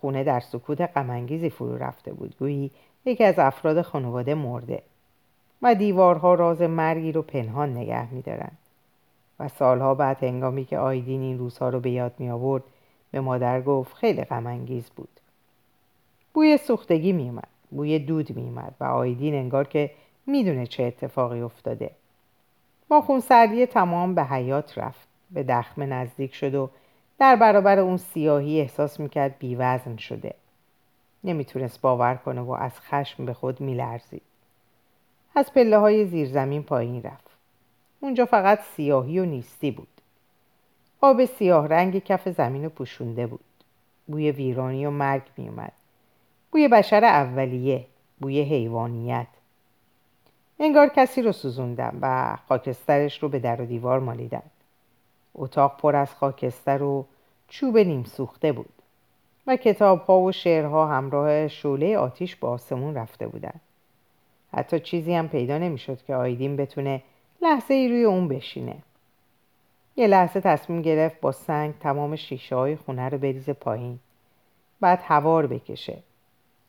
خونه 0.00 0.24
در 0.24 0.40
سکوت 0.40 0.80
غمانگیزی 0.80 1.50
فرو 1.50 1.78
رفته 1.78 2.12
بود. 2.12 2.34
گویی 2.38 2.70
یکی 3.04 3.24
از 3.24 3.38
افراد 3.38 3.82
خانواده 3.82 4.34
مرده. 4.34 4.82
و 5.62 5.74
دیوارها 5.74 6.34
راز 6.34 6.62
مرگی 6.62 7.12
رو 7.12 7.22
پنهان 7.22 7.76
نگه 7.76 8.14
میدارن. 8.14 8.50
و 9.40 9.48
سالها 9.48 9.94
بعد 9.94 10.24
هنگامی 10.24 10.64
که 10.64 10.78
آیدین 10.78 11.20
این 11.22 11.38
روزها 11.38 11.68
رو 11.68 11.80
به 11.80 11.90
یاد 11.90 12.12
می 12.18 12.30
آورد 12.30 12.62
به 13.10 13.20
مادر 13.20 13.62
گفت 13.62 13.94
خیلی 13.94 14.24
غمانگیز 14.24 14.90
بود. 14.90 15.08
بوی 16.34 16.56
سوختگی 16.56 17.12
میومد 17.12 17.48
بوی 17.70 17.98
دود 17.98 18.36
میومد 18.36 18.74
و 18.80 18.84
آیدین 18.84 19.34
انگار 19.34 19.68
که 19.68 19.90
می‌دونه 20.26 20.66
چه 20.66 20.82
اتفاقی 20.82 21.40
افتاده. 21.40 21.90
با 22.88 23.00
خونسردی 23.00 23.66
تمام 23.66 24.14
به 24.14 24.24
حیات 24.24 24.78
رفت 24.78 25.08
به 25.30 25.42
دخمه 25.42 25.86
نزدیک 25.86 26.34
شد 26.34 26.54
و 26.54 26.70
در 27.18 27.36
برابر 27.36 27.78
اون 27.78 27.96
سیاهی 27.96 28.60
احساس 28.60 29.00
می‌کرد 29.00 29.38
بیوزن 29.38 29.96
شده. 29.96 30.34
نمی‌تونست 31.24 31.80
باور 31.80 32.14
کنه 32.14 32.40
و 32.40 32.50
از 32.50 32.80
خشم 32.80 33.24
به 33.24 33.34
خود 33.34 33.60
میلرزید. 33.60 34.22
از 35.34 35.52
پله 35.52 35.78
های 35.78 36.06
زیرزمین 36.06 36.62
پایین 36.62 37.02
رفت. 37.02 37.28
اونجا 38.00 38.26
فقط 38.26 38.60
سیاهی 38.76 39.18
و 39.18 39.24
نیستی 39.24 39.70
بود. 39.70 39.88
آب 41.00 41.24
سیاه 41.24 41.68
رنگ 41.68 42.04
کف 42.04 42.28
زمین 42.28 42.64
رو 42.64 42.70
پوشونده 42.70 43.26
بود. 43.26 43.40
بوی 44.06 44.30
ویرانی 44.30 44.86
و 44.86 44.90
مرگ 44.90 45.22
میومد 45.36 45.72
بوی 46.50 46.68
بشر 46.68 47.04
اولیه 47.04 47.84
بوی 48.20 48.42
حیوانیت. 48.42 49.26
انگار 50.60 50.88
کسی 50.88 51.22
رو 51.22 51.32
سوزوندم 51.32 51.98
و 52.02 52.36
خاکسترش 52.48 53.22
رو 53.22 53.28
به 53.28 53.38
در 53.38 53.60
و 53.60 53.66
دیوار 53.66 54.00
مالیدن. 54.00 54.42
اتاق 55.34 55.76
پر 55.76 55.96
از 55.96 56.14
خاکستر 56.14 56.82
و 56.82 57.06
چوب 57.48 57.78
نیم 57.78 58.04
سوخته 58.04 58.52
بود. 58.52 58.72
و 59.46 59.56
کتاب 59.56 60.00
ها 60.00 60.20
و 60.20 60.32
شعرها 60.32 60.86
همراه 60.86 61.48
شعله 61.48 61.98
آتیش 61.98 62.36
به 62.36 62.46
آسمون 62.46 62.94
رفته 62.94 63.26
بودند. 63.26 63.60
حتی 64.52 64.80
چیزی 64.80 65.14
هم 65.14 65.28
پیدا 65.28 65.58
نمی‌شد 65.58 66.02
که 66.02 66.14
آیدین 66.14 66.56
بتونه 66.56 67.02
لحظه 67.42 67.74
ای 67.74 67.88
روی 67.88 68.04
اون 68.04 68.28
بشینه. 68.28 68.76
یه 69.96 70.06
لحظه 70.06 70.40
تصمیم 70.40 70.82
گرفت 70.82 71.20
با 71.20 71.32
سنگ 71.32 71.74
تمام 71.78 72.16
شیشه 72.16 72.56
های 72.56 72.76
خونه 72.76 73.08
رو 73.08 73.18
بریزه 73.18 73.52
پایین. 73.52 73.98
بعد 74.80 75.00
هوار 75.02 75.46
بکشه. 75.46 75.98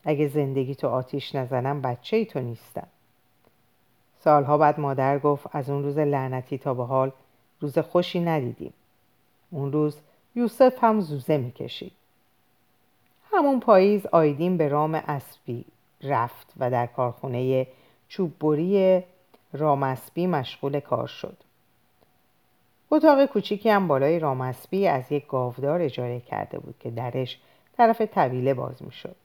اگه 0.03 0.27
زندگی 0.27 0.75
تو 0.75 0.87
آتیش 0.87 1.35
نزنم 1.35 1.81
بچه 1.81 2.17
ای 2.17 2.25
تو 2.25 2.39
نیستم. 2.39 2.87
سالها 4.19 4.57
بعد 4.57 4.79
مادر 4.79 5.19
گفت 5.19 5.47
از 5.51 5.69
اون 5.69 5.83
روز 5.83 5.97
لعنتی 5.97 6.57
تا 6.57 6.73
به 6.73 6.85
حال 6.85 7.11
روز 7.59 7.79
خوشی 7.79 8.19
ندیدیم 8.19 8.73
اون 9.51 9.71
روز 9.71 9.97
یوسف 10.35 10.83
هم 10.83 11.01
زوزه 11.01 11.37
می‌کشید 11.37 11.91
همون 13.31 13.59
پاییز 13.59 14.05
آیدین 14.05 14.57
به 14.57 14.67
رام 14.67 14.95
اسبی 14.95 15.65
رفت 16.03 16.53
و 16.57 16.71
در 16.71 16.87
کارخونه 16.87 17.67
چوببری 18.07 19.03
رامسبی 19.53 20.27
مشغول 20.27 20.79
کار 20.79 21.07
شد. 21.07 21.37
اتاق 22.91 23.25
کوچیکی 23.25 23.69
هم 23.69 23.87
بالای 23.87 24.19
رامسبی 24.19 24.87
از 24.87 25.11
یک 25.11 25.27
گاودار 25.27 25.81
اجاره 25.81 26.19
کرده 26.19 26.59
بود 26.59 26.75
که 26.79 26.91
درش 26.91 27.39
طرف 27.77 28.01
طویله 28.01 28.53
باز 28.53 28.83
می‌شد. 28.83 29.15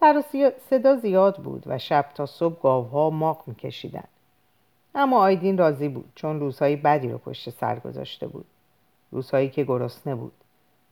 سر 0.00 0.18
و 0.18 0.50
صدا 0.70 0.96
زیاد 0.96 1.36
بود 1.36 1.62
و 1.66 1.78
شب 1.78 2.06
تا 2.14 2.26
صبح 2.26 2.60
گاوها 2.62 3.10
ماق 3.10 3.42
میکشیدند 3.46 4.08
اما 4.94 5.18
آیدین 5.18 5.58
راضی 5.58 5.88
بود 5.88 6.12
چون 6.14 6.40
روزهای 6.40 6.76
بدی 6.76 7.08
رو 7.08 7.18
پشت 7.18 7.50
سر 7.50 7.78
گذاشته 7.78 8.26
بود. 8.26 8.46
روزهایی 9.10 9.48
که 9.48 9.64
گرسنه 9.64 10.14
بود. 10.14 10.32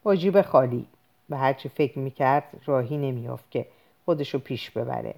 با 0.03 0.17
جیب 0.17 0.43
خالی. 0.43 0.87
و 1.31 1.37
هرچی 1.37 1.69
فکر 1.69 1.99
می‌کرد 1.99 2.45
راهی 2.67 2.97
نمیافت 2.97 3.51
که 3.51 3.67
خودشو 4.05 4.39
پیش 4.39 4.71
ببره. 4.71 5.15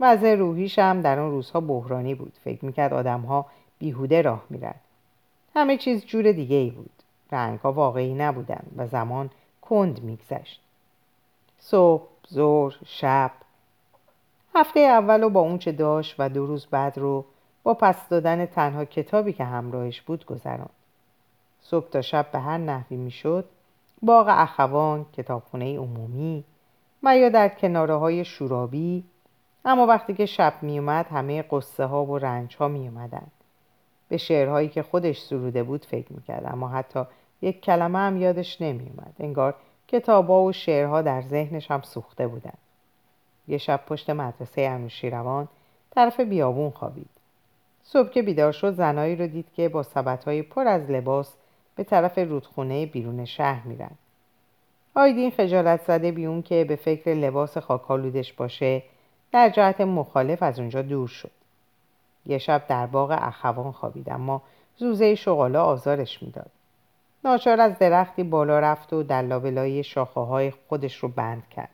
وضع 0.00 0.34
روحیش 0.34 0.78
هم 0.78 1.00
در 1.00 1.18
اون 1.18 1.30
روزها 1.30 1.60
بحرانی 1.60 2.14
بود. 2.14 2.32
فکر 2.44 2.64
می‌کرد 2.64 2.94
آدمها 2.94 3.46
بیهوده 3.78 4.22
راه 4.22 4.44
میرن. 4.50 4.74
همه 5.54 5.76
چیز 5.76 6.04
جور 6.04 6.32
دیگه 6.32 6.56
ای 6.56 6.70
بود. 6.70 6.90
رنگها 7.32 7.72
واقعی 7.72 8.14
نبودن 8.14 8.62
و 8.76 8.86
زمان 8.86 9.30
کند 9.62 10.02
میگذشت. 10.02 10.60
صبح، 11.58 12.02
ظهر، 12.32 12.76
شب. 12.86 13.30
هفته 14.54 14.80
اول 14.80 15.20
رو 15.20 15.30
با 15.30 15.40
اونچه 15.40 15.72
داشت 15.72 16.14
و 16.18 16.28
دو 16.28 16.46
روز 16.46 16.66
بعد 16.66 16.98
رو 16.98 17.24
با 17.62 17.74
پس 17.74 18.08
دادن 18.08 18.46
تنها 18.46 18.84
کتابی 18.84 19.32
که 19.32 19.44
همراهش 19.44 20.02
بود 20.02 20.26
گذراند. 20.26 20.70
صبح 21.62 21.88
تا 21.88 22.02
شب 22.02 22.32
به 22.32 22.38
هر 22.38 22.58
نحوی 22.58 22.96
می‌شد 22.96 23.44
باغ 24.02 24.26
اخوان 24.28 25.06
کتابخونه 25.12 25.78
عمومی 25.78 26.44
و 27.04 27.18
یا 27.18 27.28
در 27.28 27.48
کناره 27.48 27.94
های 27.94 28.24
شورابی 28.24 29.04
اما 29.64 29.86
وقتی 29.86 30.14
که 30.14 30.26
شب 30.26 30.54
میومد 30.62 31.06
همه 31.06 31.42
قصه 31.42 31.84
ها 31.84 32.04
و 32.04 32.18
رنج 32.18 32.56
ها 32.56 32.68
میومدن 32.68 33.26
به 34.08 34.16
شعرهایی 34.16 34.68
که 34.68 34.82
خودش 34.82 35.20
سروده 35.20 35.62
بود 35.62 35.84
فکر 35.84 36.12
می‌کرد 36.12 36.46
اما 36.46 36.68
حتی 36.68 37.04
یک 37.42 37.60
کلمه 37.60 37.98
هم 37.98 38.16
یادش 38.16 38.62
نمیومد 38.62 39.14
انگار 39.20 39.54
کتابا 39.88 40.44
و 40.44 40.52
شعرها 40.52 41.02
در 41.02 41.22
ذهنش 41.22 41.70
هم 41.70 41.82
سوخته 41.82 42.26
بودن. 42.26 42.54
یه 43.48 43.58
شب 43.58 43.80
پشت 43.86 44.10
مدرسه 44.10 44.62
انوشیروان 44.62 45.48
طرف 45.90 46.20
بیابون 46.20 46.70
خوابید. 46.70 47.10
صبح 47.82 48.08
که 48.08 48.22
بیدار 48.22 48.52
شد 48.52 48.74
زنایی 48.74 49.16
رو 49.16 49.26
دید 49.26 49.46
که 49.56 49.68
با 49.68 49.82
سبدهای 49.82 50.42
پر 50.42 50.66
از 50.66 50.90
لباس 50.90 51.34
به 51.76 51.84
طرف 51.84 52.18
رودخونه 52.18 52.86
بیرون 52.86 53.24
شهر 53.24 53.66
میرن. 53.66 53.90
آیدین 54.94 55.30
خجالت 55.30 55.82
زده 55.82 56.12
بیون 56.12 56.42
که 56.42 56.64
به 56.64 56.76
فکر 56.76 57.14
لباس 57.14 57.58
خاکالودش 57.58 58.32
باشه. 58.32 58.82
در 59.32 59.48
جهت 59.48 59.80
مخالف 59.80 60.42
از 60.42 60.58
اونجا 60.58 60.82
دور 60.82 61.08
شد. 61.08 61.30
یه 62.26 62.38
شب 62.38 62.66
در 62.68 62.86
باغ 62.86 63.18
اخوان 63.20 63.72
خوابید 63.72 64.10
اما 64.10 64.42
زوزه 64.76 65.14
شغالا 65.14 65.64
آزارش 65.64 66.22
می‌داد. 66.22 66.50
ناچار 67.24 67.60
از 67.60 67.78
درختی 67.78 68.22
بالا 68.22 68.58
رفت 68.58 68.92
و 68.92 69.02
در 69.02 69.22
لابلای 69.22 69.84
شاخه 69.84 70.20
های 70.20 70.52
خودش 70.68 70.96
رو 70.96 71.08
بند 71.08 71.42
کرد. 71.50 71.68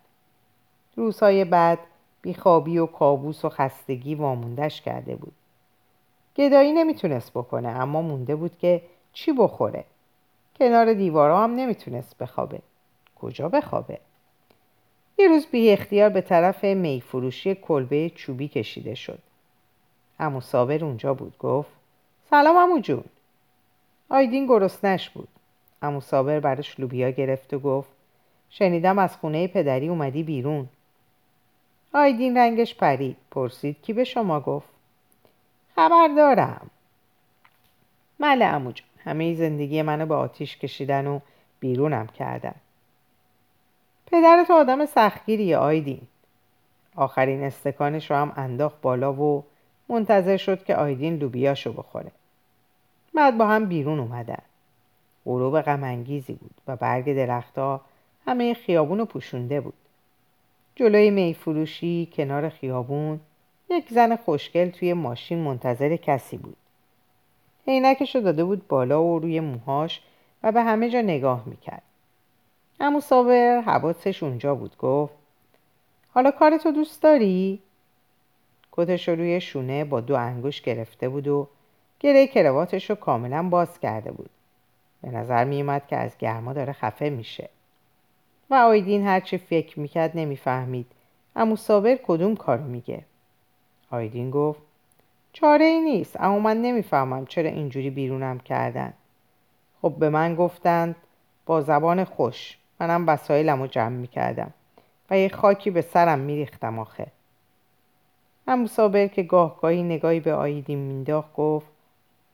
روزهای 0.96 1.44
بعد 1.44 1.78
بیخوابی 2.22 2.78
و 2.78 2.86
کابوس 2.86 3.44
و 3.44 3.48
خستگی 3.48 4.14
واموندش 4.14 4.80
کرده 4.82 5.16
بود. 5.16 5.32
گدایی 6.36 6.72
نمی‌تونست 6.72 7.30
بکنه 7.30 7.68
اما 7.68 8.02
مونده 8.02 8.36
بود 8.36 8.58
که 8.58 8.82
چی 9.12 9.32
بخوره. 9.32 9.84
کنار 10.58 10.94
دیوارا 10.94 11.44
هم 11.44 11.54
نمی‌تونست 11.54 12.18
بخوابه. 12.18 12.58
کجا 13.22 13.48
بخوابه. 13.48 13.98
یه 15.18 15.28
روز 15.28 15.46
بی 15.46 15.70
اختیار 15.70 16.08
به 16.08 16.20
طرف 16.20 16.64
میفروشی 16.64 17.54
کلبه 17.54 18.10
چوبی 18.10 18.48
کشیده 18.48 18.94
شد. 18.94 19.18
امو 20.20 20.40
صابر 20.40 20.84
اونجا 20.84 21.14
بود 21.14 21.38
گفت 21.38 21.70
سلام 22.30 22.56
امو 22.56 22.78
جون. 22.78 23.04
آیدین 24.08 24.46
گرسنش 24.46 25.10
بود. 25.10 25.28
امو 25.82 26.00
صابر 26.00 26.40
براش 26.40 26.80
لوبیا 26.80 27.10
گرفت 27.10 27.54
و 27.54 27.58
گفت 27.58 27.90
شنیدم 28.50 28.98
از 28.98 29.16
خونه 29.16 29.46
پدری 29.46 29.88
اومدی 29.88 30.22
بیرون. 30.22 30.68
آیدین 31.94 32.36
رنگش 32.36 32.74
پرید 32.74 33.16
پرسید 33.30 33.76
کی 33.82 33.92
به 33.92 34.04
شما 34.04 34.40
گفت؟ 34.40 34.68
خبر 35.76 36.08
دارم. 36.16 36.70
بله 38.20 38.44
امو 38.44 38.72
همه 39.04 39.34
زندگی 39.34 39.82
منو 39.82 40.06
به 40.06 40.14
آتیش 40.14 40.56
کشیدن 40.56 41.06
و 41.06 41.20
بیرونم 41.60 42.06
کردن. 42.06 42.54
پدرت 44.10 44.50
آدم 44.50 44.86
سختگیری 44.86 45.54
آیدین. 45.54 46.00
آخرین 46.96 47.42
استکانش 47.42 48.10
رو 48.10 48.16
هم 48.16 48.32
انداخت 48.36 48.80
بالا 48.80 49.12
و 49.12 49.44
منتظر 49.88 50.36
شد 50.36 50.64
که 50.64 50.76
آیدین 50.76 51.16
لوبیاشو 51.16 51.72
بخوره. 51.72 52.10
بعد 53.14 53.38
با 53.38 53.46
هم 53.46 53.66
بیرون 53.66 54.00
اومدن. 54.00 54.42
غروب 55.26 55.60
غمانگیزی 55.60 56.32
بود 56.32 56.54
و 56.66 56.76
برگ 56.76 57.16
درختها 57.16 57.80
همه 58.26 58.54
خیابون 58.54 58.98
رو 58.98 59.04
پوشونده 59.04 59.60
بود. 59.60 59.74
جلوی 60.74 61.10
میفروشی 61.10 62.08
کنار 62.12 62.48
خیابون 62.48 63.20
یک 63.70 63.88
زن 63.90 64.16
خوشگل 64.16 64.70
توی 64.70 64.92
ماشین 64.92 65.38
منتظر 65.38 65.96
کسی 65.96 66.36
بود. 66.36 66.56
عینکش 67.68 68.14
رو 68.16 68.20
داده 68.22 68.44
بود 68.44 68.68
بالا 68.68 69.04
و 69.04 69.18
روی 69.18 69.40
موهاش 69.40 70.00
و 70.42 70.52
به 70.52 70.62
همه 70.62 70.90
جا 70.90 71.00
نگاه 71.00 71.42
می‌کرد. 71.46 71.82
امو 72.80 73.00
صابر 73.00 73.60
حواسش 73.60 74.22
اونجا 74.22 74.54
بود 74.54 74.76
گفت 74.76 75.14
حالا 76.14 76.30
کارتو 76.30 76.70
دوست 76.70 77.02
داری؟ 77.02 77.60
کتش 78.72 79.08
رو 79.08 79.14
روی 79.14 79.40
شونه 79.40 79.84
با 79.84 80.00
دو 80.00 80.14
انگوش 80.14 80.62
گرفته 80.62 81.08
بود 81.08 81.28
و 81.28 81.48
گره 82.00 82.26
کرواتش 82.26 82.90
رو 82.90 82.96
کاملا 82.96 83.42
باز 83.42 83.80
کرده 83.80 84.12
بود. 84.12 84.30
به 85.02 85.10
نظر 85.10 85.44
میومد 85.44 85.86
که 85.86 85.96
از 85.96 86.18
گرما 86.18 86.52
داره 86.52 86.72
خفه 86.72 87.10
میشه. 87.10 87.48
و 88.50 88.54
آیدین 88.54 89.06
هرچی 89.06 89.38
فکر 89.38 89.80
می‌کرد 89.80 90.10
نمی‌فهمید. 90.14 90.86
امو 91.36 91.56
صابر 91.56 91.98
کدوم 92.06 92.36
کارو 92.36 92.64
میگه؟ 92.64 93.04
آیدین 93.90 94.30
گفت 94.30 94.60
چاره 95.32 95.64
ای 95.64 95.80
نیست 95.80 96.20
اما 96.20 96.38
من 96.38 96.62
نمی‌فهمم 96.62 97.26
چرا 97.26 97.50
اینجوری 97.50 97.90
بیرونم 97.90 98.38
کردن. 98.38 98.92
خب 99.82 99.94
به 99.98 100.08
من 100.08 100.34
گفتند 100.34 100.96
با 101.46 101.60
زبان 101.60 102.04
خوش. 102.04 102.56
منم 102.80 103.08
وسایلم 103.08 103.60
رو 103.60 103.66
جمع 103.66 103.96
می‌کردم 103.96 104.54
و 105.10 105.18
یه 105.18 105.28
خاکی 105.28 105.70
به 105.70 105.82
سرم 105.82 106.18
میریختم 106.18 106.78
آخه. 106.78 107.06
امو 108.46 108.66
صابر 108.66 109.06
که 109.06 109.22
گاهگاهی 109.22 109.82
نگاهی 109.82 110.20
به 110.20 110.34
آیدین 110.34 110.78
مینداخت 110.78 111.32
گفت 111.34 111.66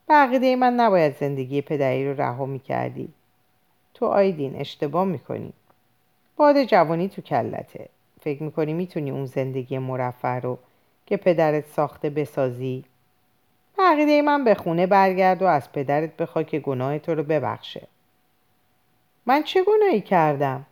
به 0.08 0.56
من 0.56 0.74
نباید 0.74 1.16
زندگی 1.16 1.62
پدری 1.62 2.08
رو 2.08 2.20
رها 2.20 2.46
می‌کردی. 2.46 3.08
تو 3.94 4.06
آیدین 4.06 4.56
اشتباه 4.56 5.04
می‌کنی. 5.04 5.52
باد 6.36 6.64
جوانی 6.64 7.08
تو 7.08 7.22
کلته. 7.22 7.88
فکر 8.20 8.42
می‌کنی 8.42 8.72
می‌تونی 8.72 9.10
اون 9.10 9.26
زندگی 9.26 9.78
مرفع 9.78 10.38
رو 10.38 10.58
که 11.06 11.16
پدرت 11.16 11.66
ساخته 11.66 12.10
بسازی؟ 12.10 12.84
عقیده 13.78 14.22
من 14.22 14.44
به 14.44 14.54
خونه 14.54 14.86
برگرد 14.86 15.42
و 15.42 15.46
از 15.46 15.72
پدرت 15.72 16.16
بخوا 16.16 16.42
که 16.42 16.58
گناه 16.58 16.98
تو 16.98 17.14
رو 17.14 17.22
ببخشه. 17.22 17.86
من 19.26 19.42
چه 19.42 19.64
گناهی 19.64 20.00
کردم؟ 20.00 20.66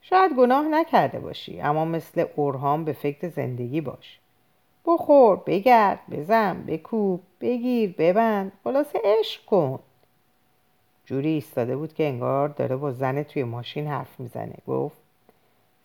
شاید 0.00 0.32
گناه 0.32 0.68
نکرده 0.68 1.18
باشی 1.18 1.60
اما 1.60 1.84
مثل 1.84 2.26
اورهام 2.36 2.84
به 2.84 2.92
فکر 2.92 3.28
زندگی 3.28 3.80
باش. 3.80 4.18
بخور 4.86 5.36
بگرد 5.36 6.00
بزن 6.10 6.62
بکوب 6.62 7.20
بگیر 7.40 7.94
ببند 7.98 8.52
خلاصه 8.64 9.00
عشق 9.04 9.44
کن. 9.44 9.78
جوری 11.06 11.28
ایستاده 11.28 11.76
بود 11.76 11.94
که 11.94 12.04
انگار 12.04 12.48
داره 12.48 12.76
با 12.76 12.92
زن 12.92 13.22
توی 13.22 13.44
ماشین 13.44 13.86
حرف 13.86 14.20
می‌زنه. 14.20 14.56
گفت 14.66 14.96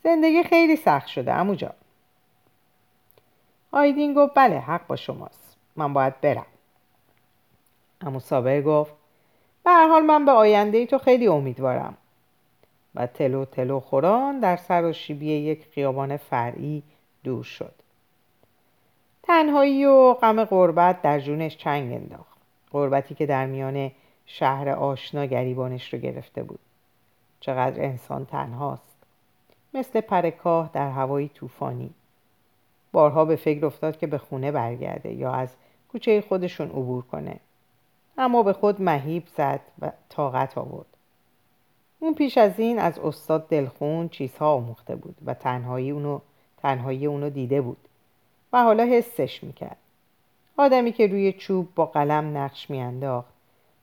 زندگی 0.04 0.44
خیلی 0.44 0.76
سخت 0.76 1.08
شده 1.08 1.34
امو 1.34 1.56
جان. 1.56 1.74
آیدین 3.72 4.14
گفت 4.14 4.34
بله 4.36 4.60
حق 4.60 4.88
با 4.88 4.96
شماست. 4.96 5.58
من 5.76 5.94
باید 5.94 6.22
برم. 6.22 6.46
امو 8.02 8.20
صابر 8.20 8.62
گفت 8.62 8.94
به 9.68 9.74
هر 9.74 9.88
حال 9.88 10.04
من 10.04 10.26
به 10.26 10.32
آینده 10.32 10.78
ای 10.78 10.88
تو 10.88 10.98
خیلی 10.98 11.28
امیدوارم. 11.28 11.98
و 12.96 13.08
تلو 13.08 13.46
تلو 13.46 13.80
خوران 13.80 14.40
در 14.40 14.56
سر 14.56 14.84
و 14.84 14.94
شیبی 14.94 15.26
یک 15.26 15.66
خیابان 15.72 16.18
فرعی 16.18 16.84
دور 17.24 17.44
شد. 17.44 17.74
تنهایی 19.24 19.86
و 19.86 20.14
غم 20.14 20.44
غربت 20.44 21.02
در 21.02 21.20
جونش 21.20 21.58
چنگ 21.58 21.94
انداخت. 21.94 22.38
غربتی 22.72 23.16
که 23.16 23.26
در 23.26 23.46
میان 23.46 23.92
شهر 24.26 24.70
آشنا 24.70 25.26
گریبانش 25.26 25.94
رو 25.94 26.00
گرفته 26.00 26.44
بود. 26.44 26.60
چقدر 27.40 27.84
انسان 27.84 28.26
تنهاست. 28.26 28.98
مثل 29.74 30.02
پرکاه 30.02 30.70
در 30.74 30.90
هوایی 30.92 31.32
طوفانی. 31.34 31.90
بارها 32.92 33.26
به 33.26 33.36
فکر 33.36 33.66
افتاد 33.66 33.98
که 33.98 34.08
به 34.08 34.18
خونه 34.18 34.52
برگرده 34.52 35.14
یا 35.14 35.32
از 35.32 35.56
کوچه 35.92 36.22
خودشون 36.22 36.68
عبور 36.70 37.04
کنه. 37.04 37.40
اما 38.18 38.44
به 38.44 38.54
خود 38.54 38.82
مهیب 38.82 39.24
زد 39.38 39.62
و 39.80 39.92
طاقت 40.10 40.58
آورد. 40.58 40.86
اون 42.00 42.14
پیش 42.16 42.38
از 42.38 42.60
این 42.60 42.80
از 42.80 43.00
استاد 43.00 43.48
دلخون 43.48 44.10
چیزها 44.10 44.54
آموخته 44.54 44.96
بود 44.96 45.16
و 45.26 45.34
تنهایی 45.34 45.92
اونو, 45.92 46.20
تنهایی 46.58 47.06
اونو 47.06 47.30
دیده 47.30 47.62
بود 47.62 47.78
و 48.54 48.64
حالا 48.64 48.84
حسش 48.84 49.44
می‌کرد. 49.44 49.78
آدمی 50.58 50.92
که 50.92 51.08
روی 51.08 51.34
چوب 51.34 51.76
با 51.76 51.86
قلم 51.86 52.38
نقش 52.38 52.70
میانداخت 52.70 53.34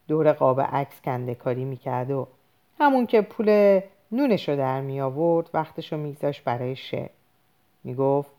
دور 0.09 0.33
قاب 0.33 0.61
عکس 0.61 1.01
کنده 1.01 1.35
کاری 1.35 1.65
می‌کرد 1.65 2.11
و 2.11 2.27
همون 2.79 3.07
که 3.07 3.21
پول 3.21 3.81
نونشو 4.13 4.57
در 4.57 4.81
می 4.81 5.01
آورد 5.01 5.51
وقتشو 5.55 5.97
میگذاشت 5.97 6.45
برای 6.45 6.77
شعر. 6.77 7.11
می‌گفت 7.85 8.31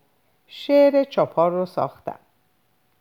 شعر 0.46 1.04
چاپار 1.04 1.50
رو 1.50 1.66
ساختم. 1.66 2.18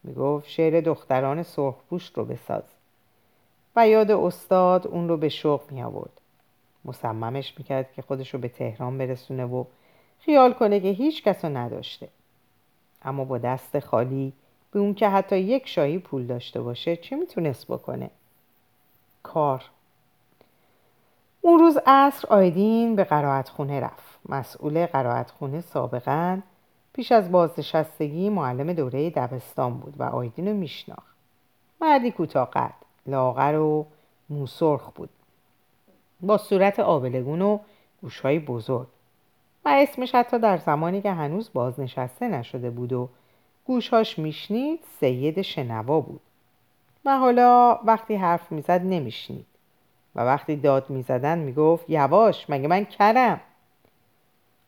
می‌گفت 0.03 0.49
شعر 0.49 0.81
دختران 0.81 1.43
سرخپوش 1.43 2.11
رو 2.15 2.25
بساز. 2.25 2.74
و 3.75 3.87
یاد 3.87 4.11
استاد 4.11 4.87
اون 4.87 5.09
رو 5.09 5.17
به 5.17 5.29
شوق 5.29 5.71
می 5.71 5.83
آورد 5.83 6.21
مصممش 6.85 7.53
می‌کرد 7.57 7.93
که 7.93 8.01
خودش 8.01 8.33
رو 8.33 8.39
به 8.39 8.47
تهران 8.47 8.97
برسونه 8.97 9.45
و 9.45 9.63
خیال 10.19 10.53
کنه 10.53 10.79
که 10.79 10.87
هیچ 10.87 11.23
کس 11.23 11.45
رو 11.45 11.57
نداشته. 11.57 12.07
اما 13.01 13.25
با 13.25 13.37
دست 13.37 13.79
خالی 13.79 14.33
به 14.71 14.79
اون 14.79 14.93
که 14.93 15.09
حتی 15.09 15.39
یک 15.39 15.67
شاهی 15.67 15.99
پول 15.99 16.25
داشته 16.27 16.61
باشه 16.61 16.95
چه 16.95 17.15
می‌تونست 17.15 17.67
بکنه؟ 17.67 18.09
کار. 19.23 19.63
اون 21.41 21.59
روز 21.59 21.77
عصر 21.85 22.27
آیدین 22.27 22.95
به 22.95 23.03
قرائت 23.03 23.49
خونه 23.49 23.79
رفت. 23.79 24.19
مسئول 24.29 24.85
قرائت 24.85 25.31
خونه 25.31 25.61
سابقا 25.61 26.39
پیش 26.93 27.11
از 27.11 27.31
بازنشستگی 27.31 28.29
معلم 28.29 28.73
دوره 28.73 29.09
دبستان 29.09 29.77
بود 29.77 29.93
و 29.97 30.03
آیدین 30.03 30.47
رو 30.47 30.53
میشناخت. 30.53 31.15
مردی 31.81 32.11
کوتاه 32.11 32.49
لاغر 33.07 33.55
و 33.55 33.85
موسرخ 34.29 34.91
بود. 34.91 35.09
با 36.21 36.37
صورت 36.37 36.79
آبلگون 36.79 37.41
و 37.41 37.59
گوشهای 38.01 38.39
بزرگ. 38.39 38.87
و 39.65 39.69
اسمش 39.69 40.15
حتی 40.15 40.39
در 40.39 40.57
زمانی 40.57 41.01
که 41.01 41.11
هنوز 41.11 41.49
بازنشسته 41.53 42.27
نشده 42.27 42.69
بود 42.69 42.93
و 42.93 43.09
گوشهاش 43.65 44.19
میشنید 44.19 44.79
سید 44.99 45.41
شنوا 45.41 45.99
بود. 45.99 46.21
و 47.05 47.17
حالا 47.17 47.79
وقتی 47.85 48.15
حرف 48.15 48.51
می‌زد 48.51 48.81
نمیشنید. 48.83 49.45
و 50.15 50.21
وقتی 50.21 50.55
داد 50.55 50.89
می‌زدن 50.89 51.39
می‌گفت 51.39 51.89
یواش 51.89 52.49
مگه 52.49 52.67
من 52.67 52.85
کرم؟ 52.85 53.41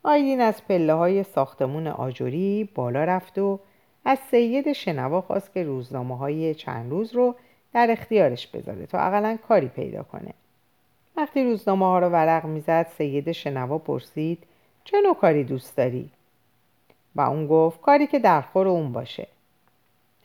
آیدین 0.02 0.40
از 0.40 0.66
پله 0.68 0.94
های 0.94 1.22
ساختمون 1.22 1.86
آجوری 1.86 2.68
بالا 2.74 3.04
رفت 3.04 3.38
و 3.38 3.60
از 4.04 4.18
سید 4.30 4.72
شنوا 4.72 5.20
خواست 5.20 5.52
که 5.52 5.64
روزنامه 5.64 6.16
های 6.16 6.54
چند 6.54 6.90
روز 6.90 7.14
رو 7.14 7.34
در 7.72 7.90
اختیارش 7.90 8.46
بذاره 8.46 8.86
تا 8.86 8.98
اقلا 8.98 9.38
کاری 9.48 9.68
پیدا 9.68 10.02
کنه. 10.02 10.34
وقتی 11.16 11.44
روزنامه 11.44 11.86
ها 11.86 11.98
رو 11.98 12.08
ورق 12.08 12.44
می‌زد 12.44 12.86
سید 12.98 13.32
شنوا 13.32 13.78
پرسید 13.78 14.44
چه 14.84 15.00
نوع 15.00 15.14
کاری 15.14 15.44
دوست 15.44 15.76
داری؟ 15.76 16.10
و 17.14 17.20
اون 17.20 17.46
گفت 17.46 17.80
کاری 17.80 18.06
که 18.06 18.18
در 18.18 18.40
خور 18.40 18.68
اون 18.68 18.92
باشه. 18.92 19.26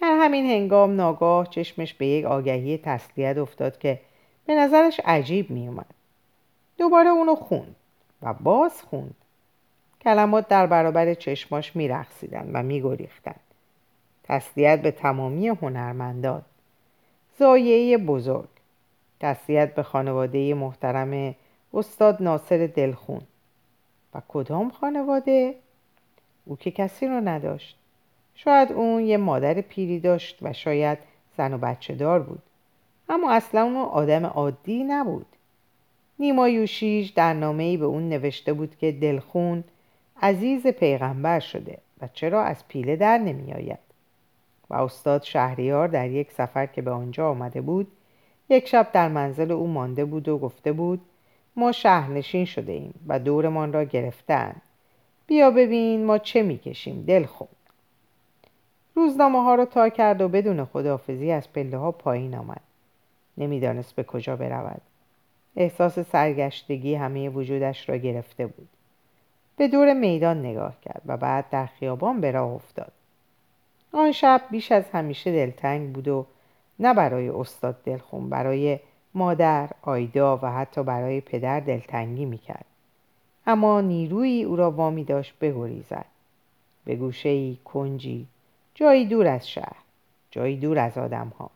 در 0.02 0.18
همین 0.22 0.46
هنگام 0.46 0.96
ناگاه 0.96 1.48
چشمش 1.48 1.94
به 1.94 2.06
یک 2.06 2.26
آگهی 2.26 2.78
تسلیت 2.78 3.38
افتاد 3.38 3.78
که 3.78 4.00
به 4.46 4.56
نظرش 4.56 5.00
عجیب 5.06 5.50
میومد 5.50 5.86
دوباره 6.78 7.10
اونو 7.10 7.36
خوند 7.36 7.76
و 8.22 8.34
باز 8.34 8.82
خوند. 8.82 9.16
کلمات 10.02 10.48
در 10.48 10.68
برابر 10.68 11.14
چشماش 11.14 11.76
میرخصیدن 11.76 12.50
و 12.54 12.64
میگریختند 12.64 13.40
تسلیت 14.24 14.82
به 14.82 14.92
تمامی 14.92 15.48
هنرمندان. 15.48 16.42
زایعه 17.40 17.98
بزرگ 17.98 18.50
تسلیت 19.20 19.76
به 19.76 19.84
خانواده 19.84 20.54
محترم 20.54 21.36
استاد 21.74 22.24
ناصر 22.24 22.70
دلخون. 22.76 23.22
و 24.14 24.22
کدام 24.28 24.70
خانواده؟ 24.70 25.56
او 26.46 26.56
که 26.56 26.72
کسی 26.72 27.08
رو 27.08 27.22
نداشت. 27.22 27.78
شاید 28.36 28.72
اون 28.72 29.06
یه 29.06 29.18
مادر 29.18 29.62
پیری 29.62 30.00
داشت 30.00 30.38
و 30.42 30.54
شاید 30.54 30.98
زن 31.38 31.54
و 31.54 31.58
بچه 31.58 31.96
دار 31.96 32.20
بود. 32.20 32.42
اما 33.10 33.32
اصلا 33.32 33.64
اون 33.64 33.76
آدم 33.76 34.26
عادی 34.26 34.84
نبود. 34.84 35.26
نیما 36.20 36.50
یوشیج 36.50 37.14
در 37.14 37.34
نامه 37.34 37.78
به 37.78 37.86
اون 37.86 38.10
نوشته 38.10 38.54
بود 38.54 38.78
که 38.78 38.92
دلخون 38.92 39.64
عزیز 40.22 40.68
پیغمبر 40.68 41.40
شده 41.40 41.78
و 42.02 42.08
چرا 42.14 42.44
از 42.44 42.68
پیله 42.68 42.96
در 42.96 43.18
نمی 43.18 43.54
آید 43.54 43.80
و 44.74 44.76
استاد 44.76 45.24
شهریار 45.24 45.88
در 45.88 46.10
یک 46.10 46.32
سفر 46.32 46.66
که 46.66 46.82
به 46.82 46.92
آنجا 46.92 47.30
آمده 47.30 47.62
بود 47.62 47.92
یک 48.50 48.68
شب 48.68 48.88
در 48.94 49.08
منزل 49.08 49.52
او 49.52 49.68
مانده 49.68 50.06
بود 50.06 50.28
و 50.28 50.38
گفته 50.38 50.72
بود 50.72 51.02
ما 51.56 51.72
شهرنشین 51.72 52.46
شده 52.46 52.72
ایم 52.72 52.94
و 53.08 53.20
دورمان 53.20 53.74
را 53.74 53.84
گرفتن 53.84 54.56
بیا 55.28 55.52
ببین 55.52 56.06
ما 56.06 56.18
چه 56.18 56.44
می‌کشیم 56.44 57.04
دل 57.08 57.26
خود 57.26 57.50
روزنامه 58.96 59.44
ها 59.44 59.56
را 59.56 59.66
تا 59.66 59.90
کرد 59.90 60.22
و 60.22 60.28
بدون 60.28 60.66
خداحافظی 60.66 61.32
از 61.32 61.54
پله 61.54 61.78
ها 61.78 61.92
پایین 61.92 62.36
آمد. 62.36 62.62
نمی‌دانست 63.38 63.96
به 63.96 64.04
کجا 64.04 64.36
برود. 64.36 64.82
احساس 65.56 66.00
سرگشتگی 66.00 66.96
همه 66.96 67.30
وجودش 67.30 67.90
را 67.90 67.98
گرفته 67.98 68.48
بود. 68.48 68.70
به 69.58 69.68
دور 69.68 69.94
میدان 69.94 70.40
نگاه 70.40 70.74
کرد 70.82 71.02
و 71.06 71.18
بعد 71.18 71.50
در 71.50 71.66
خیابان 71.66 72.22
به 72.22 72.32
راه 72.32 72.52
افتاد. 72.52 72.92
آن 73.94 74.12
شب 74.12 74.42
بیش 74.52 74.72
از 74.72 74.90
همیشه 74.90 75.32
دلتنگ 75.32 75.94
بود 75.94 76.08
و 76.08 76.26
نه 76.80 76.94
برای 76.94 77.30
استاد 77.30 77.84
دلخون 77.84 78.30
برای 78.30 78.80
مادر 79.14 79.70
آیدا 79.82 80.38
و 80.38 80.52
حتی 80.52 80.84
برای 80.84 81.22
پدر 81.22 81.60
دلتنگی 81.60 82.26
می‌کرد. 82.26 82.66
اما 83.48 83.82
نیرویی 83.82 84.44
او 84.44 84.56
را 84.56 84.72
وامی 84.72 85.04
داشت 85.04 85.34
بگریزد 85.42 86.06
به 86.86 86.96
گوشه 86.96 87.30
ای 87.30 87.58
کنجی 87.66 88.28
جایی 88.76 89.06
دور 89.06 89.28
از 89.28 89.50
شهر 89.50 89.76
جایی 90.32 90.58
دور 90.58 90.80
از 90.80 90.98
آدم 90.98 91.32
ها 91.40 91.50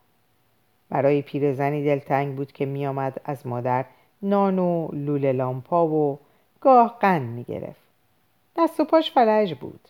برای 0.90 1.22
پیرزنی 1.22 1.84
دلتنگ 1.84 2.36
بود 2.36 2.52
که 2.52 2.66
میآمد 2.66 3.20
از 3.24 3.46
مادر 3.46 3.84
نان 4.22 4.58
و 4.58 4.88
لوله 4.92 5.32
لامپا 5.32 5.86
و 5.86 6.18
گاه 6.60 6.98
قند 7.00 7.28
می‌گرفت. 7.28 7.80
دست 8.56 8.80
و 8.80 8.84
پاش 8.84 9.12
فلج 9.12 9.54
بود. 9.54 9.80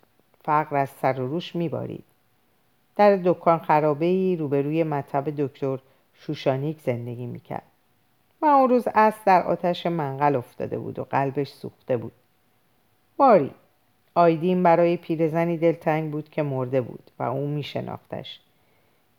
فقر 0.45 0.77
از 0.77 0.91
سر 0.91 1.21
و 1.21 1.27
روش 1.27 1.57
میبارید. 1.57 2.05
در 2.99 3.17
دکان 3.17 3.59
خرابه 3.59 4.07
ای 4.07 4.37
روبروی 4.37 4.83
مطب 4.83 5.31
دکتر 5.31 5.79
شوشانیک 6.15 6.81
زندگی 6.81 7.27
می‌کرد. 7.27 7.63
و 8.43 8.47
اون 8.47 8.69
روز 8.69 8.89
از 8.95 9.15
در 9.27 9.43
آتش 9.43 9.87
منقل 9.87 10.37
افتاده 10.37 10.79
بود 10.79 10.99
و 10.99 11.05
قلبش 11.05 11.49
سوخته 11.49 11.97
بود. 11.97 12.13
باری 13.17 13.51
آیدین 14.15 14.63
برای 14.63 14.97
پیرزنی 14.97 15.57
دلتنگ 15.57 16.11
بود 16.11 16.29
که 16.29 16.43
مرده 16.43 16.81
بود 16.81 17.11
و 17.19 17.23
او 17.23 17.47
میشناختش. 17.47 18.41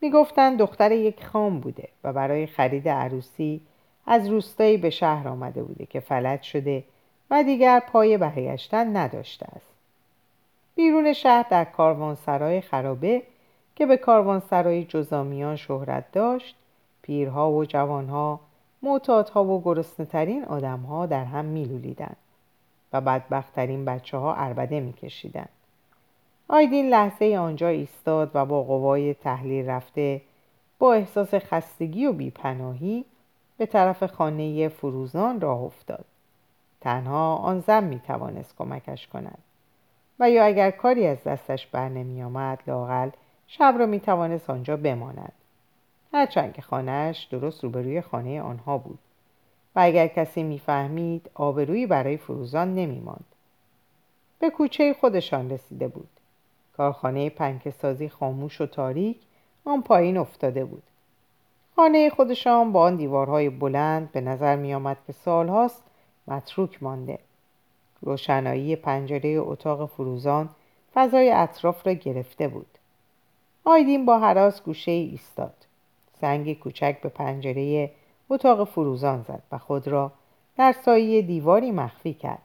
می‌گفتند 0.01 0.57
دختر 0.59 0.91
یک 0.91 1.25
خام 1.25 1.59
بوده 1.59 1.87
و 2.03 2.13
برای 2.13 2.47
خرید 2.47 2.89
عروسی 2.89 3.61
از 4.05 4.27
روستایی 4.27 4.77
به 4.77 4.89
شهر 4.89 5.27
آمده 5.27 5.63
بوده 5.63 5.85
که 5.85 5.99
فلج 5.99 6.41
شده 6.41 6.83
و 7.31 7.43
دیگر 7.43 7.79
پای 7.79 8.17
برگشتن 8.17 8.97
نداشته 8.97 9.45
است. 9.45 9.73
بیرون 10.75 11.13
شهر 11.13 11.45
در 11.49 11.65
کاروانسرای 11.65 12.61
خرابه 12.61 13.23
که 13.79 13.85
به 13.85 13.97
کاروانسرای 13.97 14.83
جزامیان 14.83 15.55
شهرت 15.55 16.11
داشت 16.11 16.55
پیرها 17.01 17.51
و 17.51 17.65
جوانها 17.65 18.39
معتادها 18.81 19.45
و 19.45 19.61
گرسنهترین 19.61 20.45
آدمها 20.45 21.05
در 21.05 21.25
هم 21.25 21.45
میلولیدند 21.45 22.17
و 22.93 23.01
بدبختترین 23.01 23.85
بچه 23.85 24.17
ها 24.17 24.35
عربده 24.35 24.79
میکشیدند. 24.79 25.49
آیدین 26.47 26.89
لحظه 26.89 27.37
آنجا 27.39 27.67
ایستاد 27.67 28.31
و 28.33 28.45
با 28.45 28.63
قوای 28.63 29.13
تحلیل 29.13 29.69
رفته 29.69 30.21
با 30.79 30.93
احساس 30.93 31.33
خستگی 31.33 32.05
و 32.05 32.13
بیپناهی 32.13 33.05
به 33.57 33.65
طرف 33.65 34.03
خانه 34.03 34.69
فروزان 34.69 35.41
راه 35.41 35.61
افتاد. 35.61 36.05
تنها 36.81 37.35
آن 37.35 37.59
زن 37.59 37.83
می 37.83 37.99
توانست 37.99 38.55
کمکش 38.57 39.07
کند 39.07 39.37
و 40.19 40.29
یا 40.29 40.45
اگر 40.45 40.71
کاری 40.71 41.07
از 41.07 41.23
دستش 41.23 41.67
بر 41.67 41.89
نمی 41.89 42.23
آمد 42.23 42.63
لاقل 42.67 43.09
شب 43.51 43.75
را 43.79 43.85
می 43.85 43.99
توانست 43.99 44.49
آنجا 44.49 44.77
بماند. 44.77 45.33
هرچند 46.13 46.53
که 46.53 46.62
خانهاش 46.62 47.23
درست 47.23 47.63
روبروی 47.63 48.01
خانه 48.01 48.41
آنها 48.41 48.77
بود. 48.77 48.99
و 49.75 49.79
اگر 49.79 50.07
کسی 50.07 50.43
می‌فهمید 50.43 51.29
آبرویی 51.33 51.85
برای 51.85 52.17
فروزان 52.17 52.75
نمیماند. 52.75 53.25
به 54.39 54.49
کوچه 54.49 54.95
خودشان 54.99 55.49
رسیده 55.49 55.88
بود. 55.88 56.09
کارخانه 56.77 57.29
پنکسازی 57.29 58.09
خاموش 58.09 58.62
و 58.62 58.65
تاریک 58.65 59.17
آن 59.65 59.81
پایین 59.81 60.17
افتاده 60.17 60.65
بود. 60.65 60.83
خانه 61.75 62.09
خودشان 62.09 62.71
با 62.71 62.81
آن 62.81 62.95
دیوارهای 62.95 63.49
بلند 63.49 64.12
به 64.12 64.21
نظر 64.21 64.55
می 64.55 64.73
آمد 64.73 64.97
که 65.07 65.13
سالهاست 65.13 65.83
متروک 66.27 66.83
مانده. 66.83 67.19
روشنایی 68.01 68.75
پنجره 68.75 69.29
اتاق 69.29 69.89
فروزان 69.89 70.49
فضای 70.93 71.31
اطراف 71.31 71.88
را 71.88 71.93
گرفته 71.93 72.47
بود. 72.47 72.78
آیدین 73.69 74.05
با 74.05 74.19
حراس 74.19 74.62
گوشه 74.62 74.91
ای 74.91 75.10
ایستاد. 75.10 75.53
سنگ 76.21 76.60
کوچک 76.60 77.01
به 77.01 77.10
پنجره 77.10 77.91
اتاق 78.29 78.63
فروزان 78.63 79.25
زد 79.27 79.43
و 79.51 79.58
خود 79.58 79.88
را 79.88 80.12
در 80.58 80.75
سایه 80.86 81.21
دیواری 81.21 81.71
مخفی 81.71 82.13
کرد. 82.13 82.41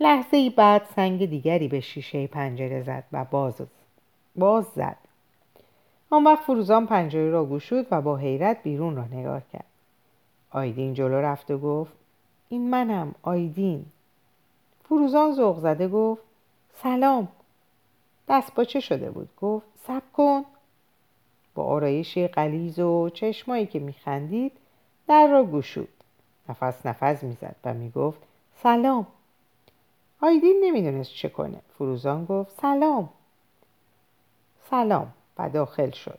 لحظه 0.00 0.36
ای 0.36 0.50
بعد 0.50 0.86
سنگ 0.96 1.26
دیگری 1.30 1.68
به 1.68 1.80
شیشه 1.80 2.26
پنجره 2.26 2.82
زد 2.82 3.04
و 3.12 3.24
باز, 3.24 3.54
باز 4.36 4.64
زد. 4.76 4.96
آن 6.10 6.24
وقت 6.24 6.42
فروزان 6.42 6.86
پنجره 6.86 7.30
را 7.30 7.46
گشود 7.46 7.86
و 7.90 8.02
با 8.02 8.16
حیرت 8.16 8.62
بیرون 8.62 8.96
را 8.96 9.04
نگاه 9.04 9.42
کرد. 9.52 9.64
آیدین 10.50 10.94
جلو 10.94 11.14
رفت 11.14 11.50
و 11.50 11.58
گفت 11.58 11.92
این 12.48 12.70
منم 12.70 13.14
آیدین. 13.22 13.86
فروزان 14.88 15.32
ذوق 15.32 15.58
زده 15.58 15.88
گفت 15.88 16.22
سلام 16.82 17.28
دست 18.28 18.54
با 18.54 18.64
چه 18.64 18.80
شده 18.80 19.10
بود. 19.10 19.28
گفت 19.40 19.66
سب 19.86 20.02
کن. 20.12 20.44
با 21.54 21.64
آرایشی 21.64 22.28
قلیز 22.28 22.78
و 22.78 23.10
چشمایی 23.10 23.66
که 23.66 23.78
میخندید 23.78 24.52
در 25.08 25.26
را 25.26 25.44
گشود. 25.44 25.88
نفس 26.48 26.86
نفس 26.86 27.22
می‌زد 27.22 27.56
و 27.64 27.74
می‌گفت 27.74 28.20
سلام. 28.62 29.06
آیدین 30.20 30.60
نمی‌دونست 30.64 31.14
چه 31.14 31.28
کنه. 31.28 31.60
فروزان 31.78 32.24
گفت 32.24 32.60
سلام. 32.60 33.08
سلام. 34.70 35.12
و 35.38 35.50
داخل 35.50 35.90
شد. 35.90 36.18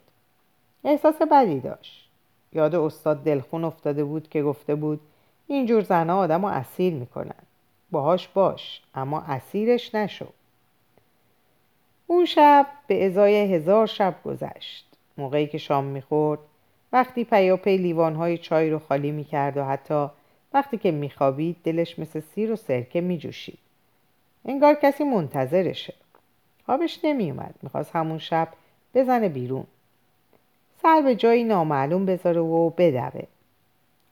احساس 0.84 1.22
بدی 1.22 1.60
داشت. 1.60 2.08
یاد 2.52 2.74
استاد 2.74 3.22
دلخون 3.22 3.64
افتاده 3.64 4.04
بود 4.04 4.28
که 4.28 4.42
گفته 4.42 4.74
بود 4.74 5.00
اینجور 5.46 5.82
زنها 5.82 6.18
آدم 6.18 6.46
رو 6.46 6.52
اسیر 6.52 6.94
می‌کنن. 6.94 7.42
باهاش 7.90 8.28
باش 8.28 8.82
اما 8.94 9.20
اسیرش 9.20 9.94
نشو 9.94 10.26
اون 12.06 12.24
شب 12.24 12.66
به 12.86 13.06
ازای 13.06 13.54
هزار 13.54 13.86
شب 13.86 14.14
گذشت. 14.24 14.86
موقعی 15.18 15.46
که 15.46 15.58
شام 15.58 15.84
می‌خورد 15.84 16.40
وقتی 16.92 17.24
پیاپی 17.24 17.76
لیوانهای 17.76 18.38
چای 18.38 18.70
رو 18.70 18.78
خالی 18.78 19.10
می‌کرد 19.10 19.56
و 19.56 19.64
حتی 19.64 20.06
وقتی 20.54 20.78
که 20.78 20.90
میخوابید 20.90 21.56
دلش 21.64 21.98
مثل 21.98 22.20
سیر 22.20 22.52
و 22.52 22.56
سرکه 22.56 23.00
میجوشید. 23.00 23.58
انگار 24.44 24.74
کسی 24.74 25.04
منتظرشه. 25.04 25.94
خوابش 26.66 27.00
نمیومد 27.04 27.54
می‌خواست 27.62 27.96
همون 27.96 28.18
شب 28.18 28.48
بزنه 28.94 29.28
بیرون. 29.28 29.64
سر 30.82 31.00
به 31.00 31.14
جایی 31.14 31.44
نامعلوم 31.44 32.06
بذاره 32.06 32.40
و 32.40 32.70
بدوه. 32.70 33.22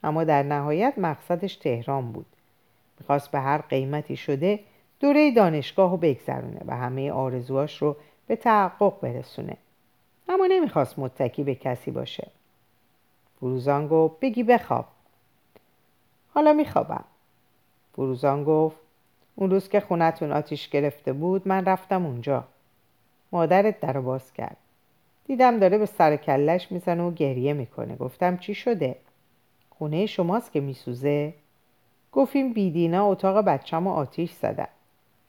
اما 0.03 0.23
در 0.23 0.43
نهایت 0.43 0.93
مقصدش 0.97 1.55
تهران 1.55 2.11
بود. 2.11 2.25
می‌خواست 2.99 3.31
به 3.31 3.39
هر 3.39 3.57
قیمتی 3.57 4.17
شده 4.17 4.59
دوره 5.05 5.31
دانشگاه 5.31 5.91
رو 5.91 5.97
بگذرونه 5.97 6.61
و 6.65 6.75
همه 6.75 7.11
آرزوهاش 7.11 7.81
رو 7.81 7.95
به 8.27 8.35
تحقق 8.35 8.99
برسونه. 9.01 9.57
اما 10.29 10.47
نمی‌خواست 10.47 10.99
متکی 10.99 11.43
به 11.43 11.55
کسی 11.55 11.91
باشه. 11.91 12.27
فروزان 13.39 13.87
گفت 13.87 14.19
بگی 14.19 14.43
بخواب. 14.43 14.85
حالا 16.33 16.53
میخوابم. 16.53 17.03
فروزان 17.93 18.43
گفت 18.43 18.77
اون 19.35 19.49
روز 19.49 19.69
که 19.69 19.79
خونتون 19.79 20.31
آتیش 20.31 20.69
گرفته 20.69 21.13
بود 21.13 21.47
من 21.47 21.65
رفتم 21.65 22.05
اونجا. 22.05 22.43
مادرت 23.31 23.79
در 23.79 23.99
باز 23.99 24.33
کرد. 24.33 24.57
دیدم 25.27 25.59
داره 25.59 25.77
به 25.77 25.85
سر 25.85 26.15
کلش 26.15 26.71
می‌زنه 26.71 27.03
و 27.03 27.11
گریه 27.11 27.53
می‌کنه. 27.53 27.95
گفتم 27.95 28.37
چی 28.37 28.55
شده؟ 28.55 28.95
خونه 29.69 30.05
شماست 30.05 30.51
که 30.51 30.59
میسوزه؟ 30.59 31.33
گفتیم 32.11 32.53
بیدینا 32.53 33.07
اتاق 33.07 33.45
بچم 33.45 33.87
آتیش 33.87 34.31
زدن. 34.31 34.67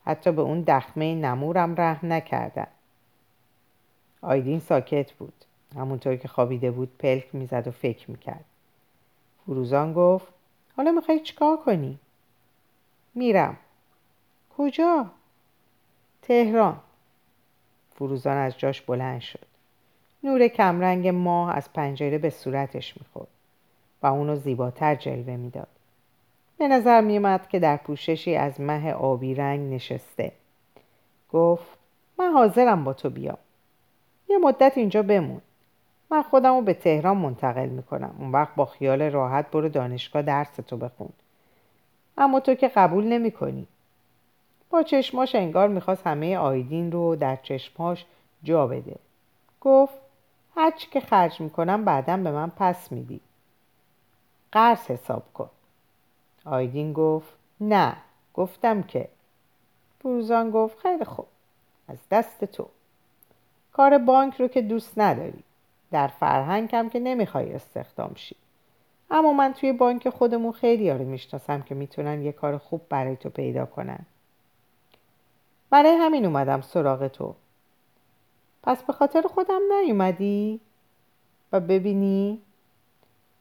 حتی 0.07 0.33
به 0.33 0.43
اون 0.43 0.61
دخمه 0.61 1.15
نمورم 1.15 1.75
رحم 1.81 2.13
نکردن. 2.13 2.67
آیدین 4.23 4.61
ساکت 4.61 5.13
بود. 5.13 5.33
همونطور 5.77 6.17
که 6.17 6.29
خوابیده 6.29 6.71
بود 6.71 6.99
پلک 6.99 7.35
می‌زد 7.35 7.69
و 7.69 7.71
فکر 7.71 8.11
می‌کرد. 8.11 8.45
فروزان 9.47 9.93
گفت 9.93 10.27
حالا 10.77 10.93
می‌خوای 10.93 11.21
چیکار 11.21 11.57
کنی؟ 11.57 11.99
میرم. 13.15 13.57
کجا؟ 14.59 15.07
تهران. 16.23 16.81
فروزان 17.95 18.37
از 18.37 18.59
جاش 18.59 18.81
بلند 18.83 19.21
شد. 19.21 19.47
نور 20.25 20.49
کمرنگ 20.49 21.09
ماه 21.09 21.57
از 21.57 21.73
پنجره 21.73 22.19
به 22.19 22.31
صورتش 22.31 22.97
می‌خورد 22.97 23.29
و 24.03 24.07
اونو 24.07 24.37
زیباتر 24.37 24.95
جلوه 24.95 25.37
می‌داد. 25.37 25.69
به 26.59 26.69
نظر 26.69 27.01
میومد 27.01 27.49
که 27.49 27.59
در 27.59 27.77
پوششی 27.77 28.37
از 28.37 28.61
مه 28.61 28.93
آبی 28.93 29.35
رنگ 29.35 29.75
نشسته. 29.75 30.33
گفت 31.33 31.79
من 32.19 32.33
حاضرم 32.33 32.85
با 32.85 32.93
تو 32.93 33.11
بیام. 33.11 33.39
یه 34.29 34.39
مدت 34.39 34.73
اینجا 34.79 35.03
بمون. 35.03 35.41
من 36.11 36.23
خودم 36.23 36.55
رو 36.55 36.61
به 36.61 36.75
تهران 36.75 37.17
منتقل 37.17 37.67
می‌کنم. 37.67 38.15
اون 38.19 38.33
وقت 38.33 38.55
با 38.55 38.65
خیال 38.65 39.03
راحت 39.03 39.51
برو 39.51 39.69
دانشگاه 39.69 40.23
درس 40.23 40.57
تو 40.57 40.77
بخون. 40.77 41.09
اما 42.19 42.41
تو 42.41 42.55
که 42.55 42.69
قبول 42.69 43.05
نمی‌کنی. 43.05 43.67
با 44.71 44.83
چشماش 44.83 45.35
انگار 45.35 45.69
می‌خواست 45.69 46.07
همه 46.07 46.37
آیدین 46.37 46.93
رو 46.93 47.17
در 47.17 47.37
چشماش 47.37 48.05
جا 48.43 48.67
بده. 48.67 48.97
گفت 49.61 49.95
هرچی 50.57 50.91
که 50.91 51.01
خرج 51.01 51.41
می‌کنم 51.41 51.85
بعدا 51.85 52.17
به 52.17 52.31
من 52.31 52.53
پس 52.57 52.93
میدی. 52.93 53.21
قرض 54.53 54.79
حساب 54.79 55.23
کن. 55.35 55.51
آیدین 56.47 56.93
گفت 56.93 57.35
نه 57.61 57.97
گفتم 58.35 58.83
که. 58.83 59.09
فروزان 60.01 60.51
گفت 60.51 60.79
خیلی 60.79 61.05
خوب 61.05 61.27
از 61.89 61.99
دست 62.11 62.45
تو. 62.45 62.69
کار 63.73 63.99
بانک 63.99 64.41
رو 64.41 64.49
که 64.49 64.63
دوست 64.63 64.99
نداری. 64.99 65.43
در 65.91 66.09
فرهنگم 66.09 66.89
که 66.89 67.01
نمی‌خوای 67.01 67.53
استخدام 67.53 68.13
شی. 68.15 68.37
اما 69.11 69.33
من 69.33 69.53
توی 69.53 69.73
بانک 69.73 70.09
خودمون 70.09 70.53
خیلی 70.53 70.91
رو 70.91 71.05
می‌شناسم 71.05 71.63
که 71.63 71.75
می‌تونن 71.75 72.23
یه 72.23 72.33
کار 72.33 72.59
خوب 72.59 72.81
برای 72.89 73.17
تو 73.17 73.31
پیدا 73.31 73.67
کنن. 73.67 74.07
برای 75.71 75.97
همین 75.97 76.25
اومدم 76.25 76.61
سراغ 76.61 77.09
تو. 77.09 77.35
پس 78.63 78.83
به 78.83 78.93
خاطر 78.93 79.23
خودم 79.23 79.61
نیومدی؟ 79.73 80.61
و 81.53 81.61
ببینی؟ 81.61 82.41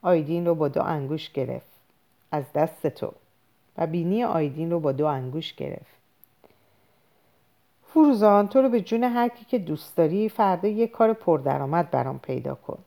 آیدین 0.02 0.46
رو 0.46 0.56
با 0.56 0.68
دو 0.68 0.84
انگوش 0.84 1.32
گرفت. 1.32 1.75
از 2.36 2.44
دست 2.54 2.88
تو 2.88 3.12
و 3.78 3.88
بینی 3.88 4.24
آیدین 4.24 4.72
رو 4.72 4.80
با 4.80 4.92
دو 4.92 5.06
انگوش 5.06 5.54
گرفت. 5.54 5.96
فروزان 7.84 8.48
تو 8.48 8.62
رو 8.62 8.70
به 8.70 8.82
جون 8.82 9.04
هر 9.04 9.28
کی 9.28 9.46
که 9.46 9.60
دوست 9.60 9.98
داری 9.98 10.30
فردا 10.30 10.68
یه 10.68 10.88
کار 10.88 11.14
پردرآمد 11.14 11.92
برام 11.92 12.20
پیدا 12.20 12.56
کن. 12.56 12.78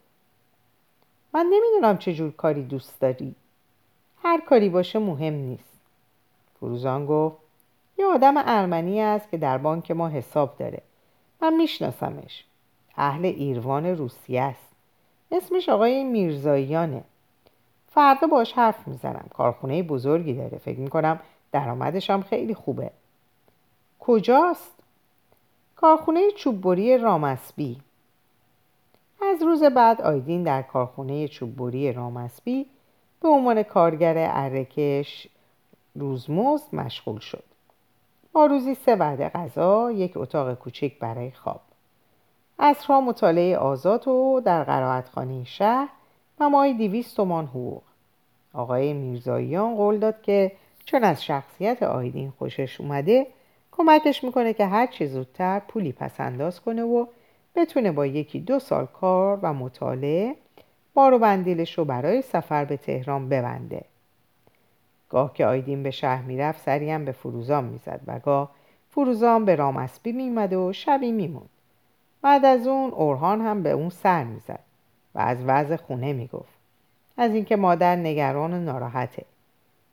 من 1.35 1.47
نمی‌دونم 1.53 1.99
چه 1.99 2.15
جور 2.15 2.31
کاری 2.31 2.63
دوست 2.63 3.01
داری. 3.01 3.35
هر 4.23 4.41
کاری 4.41 4.69
باشه 4.69 4.99
مهم 4.99 5.35
نیست. 5.35 5.79
فروزان 6.61 7.07
گفت 7.07 7.37
یه 7.99 8.07
آدم 8.07 8.35
ارمنی 8.37 9.01
است 9.01 9.31
که 9.31 9.37
در 9.37 9.59
بانک 9.59 9.91
ما 9.91 10.09
حساب 10.09 10.59
داره. 10.59 10.83
من 11.43 11.55
میشناسمش. 11.55 12.45
اهل 12.97 13.25
ایروان 13.25 13.87
روسیه 13.87 14.43
است. 14.43 14.69
اسمش 15.33 15.69
آقای 15.69 16.05
میرزاییانه. 16.05 17.05
فردا 17.91 18.27
باش 18.27 18.53
حرف 18.53 18.89
می‌زنم. 18.89 19.29
کارخونه 19.35 19.83
بزرگی 19.83 20.35
داره. 20.35 20.59
فکر 20.59 20.79
می‌کنم 20.79 21.21
درآمدش 21.53 22.11
هم 22.11 22.23
خیلی 22.23 22.55
خوبه. 22.55 22.91
کجاست؟ 24.01 24.75
کارخونه 25.77 26.31
چوببری 26.31 26.99
رامسبی. 26.99 27.81
از 29.23 29.43
روز 29.43 29.63
بعد 29.63 30.03
آیدین 30.03 30.43
در 30.43 30.63
کارخونه 30.63 31.29
چوببری 31.29 31.93
رامسبی 31.93 32.67
به 33.21 33.29
عنوان 33.29 33.63
کارگر 33.63 34.15
ارکش 34.31 35.29
روزمزد 35.95 36.75
مشغول 36.75 37.19
شد. 37.19 37.45
با 38.33 38.47
روزی 38.47 38.75
سه 38.75 38.97
وعده 38.97 39.29
غذا 39.29 39.93
یک 39.93 40.17
اتاق 40.17 40.55
کوچک 40.55 40.99
برای 40.99 41.31
خواب. 41.31 41.61
اصرها 42.59 43.01
مطالعه 43.01 43.57
آزاد 43.57 44.09
و 44.09 44.43
در 44.45 44.65
قرائتخانه 44.65 45.45
شهر 45.45 45.89
و 46.41 46.49
ماهی 46.49 46.75
دیویست 46.75 47.17
تومان 47.17 47.47
حقوق. 47.47 47.83
آقای 48.53 48.93
میرزاییان 48.93 49.75
قول 49.77 49.99
داد 49.99 50.23
که 50.23 50.53
چون 50.85 51.05
از 51.05 51.25
شخصیت 51.25 51.83
آیدین 51.83 52.33
خوشش 52.39 52.81
اومده 52.81 53.27
کمکش 53.73 54.25
می‌کنه 54.25 54.53
که 54.53 54.67
هر 54.67 54.87
چی 54.87 55.07
زودتر 55.07 55.59
پولی 55.59 55.93
پس 55.93 56.21
انداز 56.21 56.61
کنه 56.61 56.83
و 56.83 57.07
بتونه 57.55 57.93
با 57.93 58.07
یکی 58.07 58.41
دو 58.41 58.59
سال 58.59 58.87
کار 58.87 59.39
و 59.43 59.53
مطالعه 59.53 60.35
بار 60.95 61.15
و 61.15 61.19
بندیلش 61.19 61.79
رو 61.79 61.85
برای 61.85 62.23
سفر 62.23 62.65
به 62.65 62.77
تهران 62.77 63.29
ببنده. 63.29 63.85
گاه 65.09 65.35
که 65.35 65.47
آیدین 65.47 65.83
به 65.83 65.91
شهر 65.91 66.23
می‌رفت 66.23 66.63
سری 66.63 66.91
هم 66.91 67.05
به 67.05 67.13
فروزان 67.13 67.65
می‌زد 67.65 68.01
و 68.07 68.19
گاه 68.19 68.51
فروزان 68.91 69.45
به 69.45 69.55
رامسبی 69.55 70.13
میمد 70.13 70.53
و 70.53 70.73
شبی 70.73 71.13
میموند. 71.13 71.49
بعد 72.23 72.45
از 72.45 72.67
اون 72.67 72.91
اورهان 72.91 73.41
هم 73.41 73.63
به 73.63 73.71
اون 73.71 73.89
سر 73.89 74.25
می‌زد. 74.25 74.61
از 75.21 75.45
وضع 75.47 75.77
خونه 75.77 76.13
می‌گفت. 76.13 76.59
از 77.17 77.35
اینکه 77.35 77.57
مادر 77.57 77.97
نگران 77.97 78.53
و 78.53 78.59
ناراحته. 78.59 79.25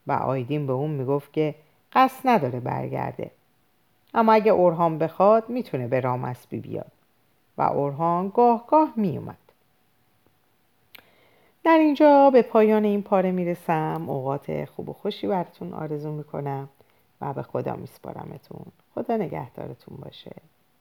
و 0.08 0.12
آیدین 0.12 0.68
به 0.68 0.74
اون 0.74 0.92
می‌گفت 0.92 1.34
که 1.34 1.56
قصد 1.94 2.20
نداره 2.26 2.60
برگرده. 2.60 3.32
اما 4.14 4.34
اگه 4.34 4.52
اورهان 4.52 4.98
بخواد 4.98 5.50
می‌تونه 5.50 5.88
به 5.88 6.00
رامسبی 6.00 6.60
بیاد. 6.60 6.92
و 7.58 7.62
اورهان 7.62 8.30
گاه 8.30 8.68
گاه 8.68 8.94
میومد 8.96 9.38
در 11.64 11.78
اینجا 11.78 12.30
به 12.30 12.42
پایان 12.42 12.84
این 12.84 13.04
پاره 13.04 13.32
می‌رسم. 13.32 14.06
اوقات 14.08 14.66
خوب 14.66 14.90
و 14.90 14.94
خوشی 14.94 15.28
براتون 15.28 15.74
آرزو 15.74 16.12
می‌کنم 16.12 16.70
و 17.22 17.34
به 17.34 17.44
خدا 17.44 17.76
میسپارمتون. 17.76 18.66
خدا 18.96 19.18
نگهدارتون 19.18 19.98
باشه. 19.98 20.32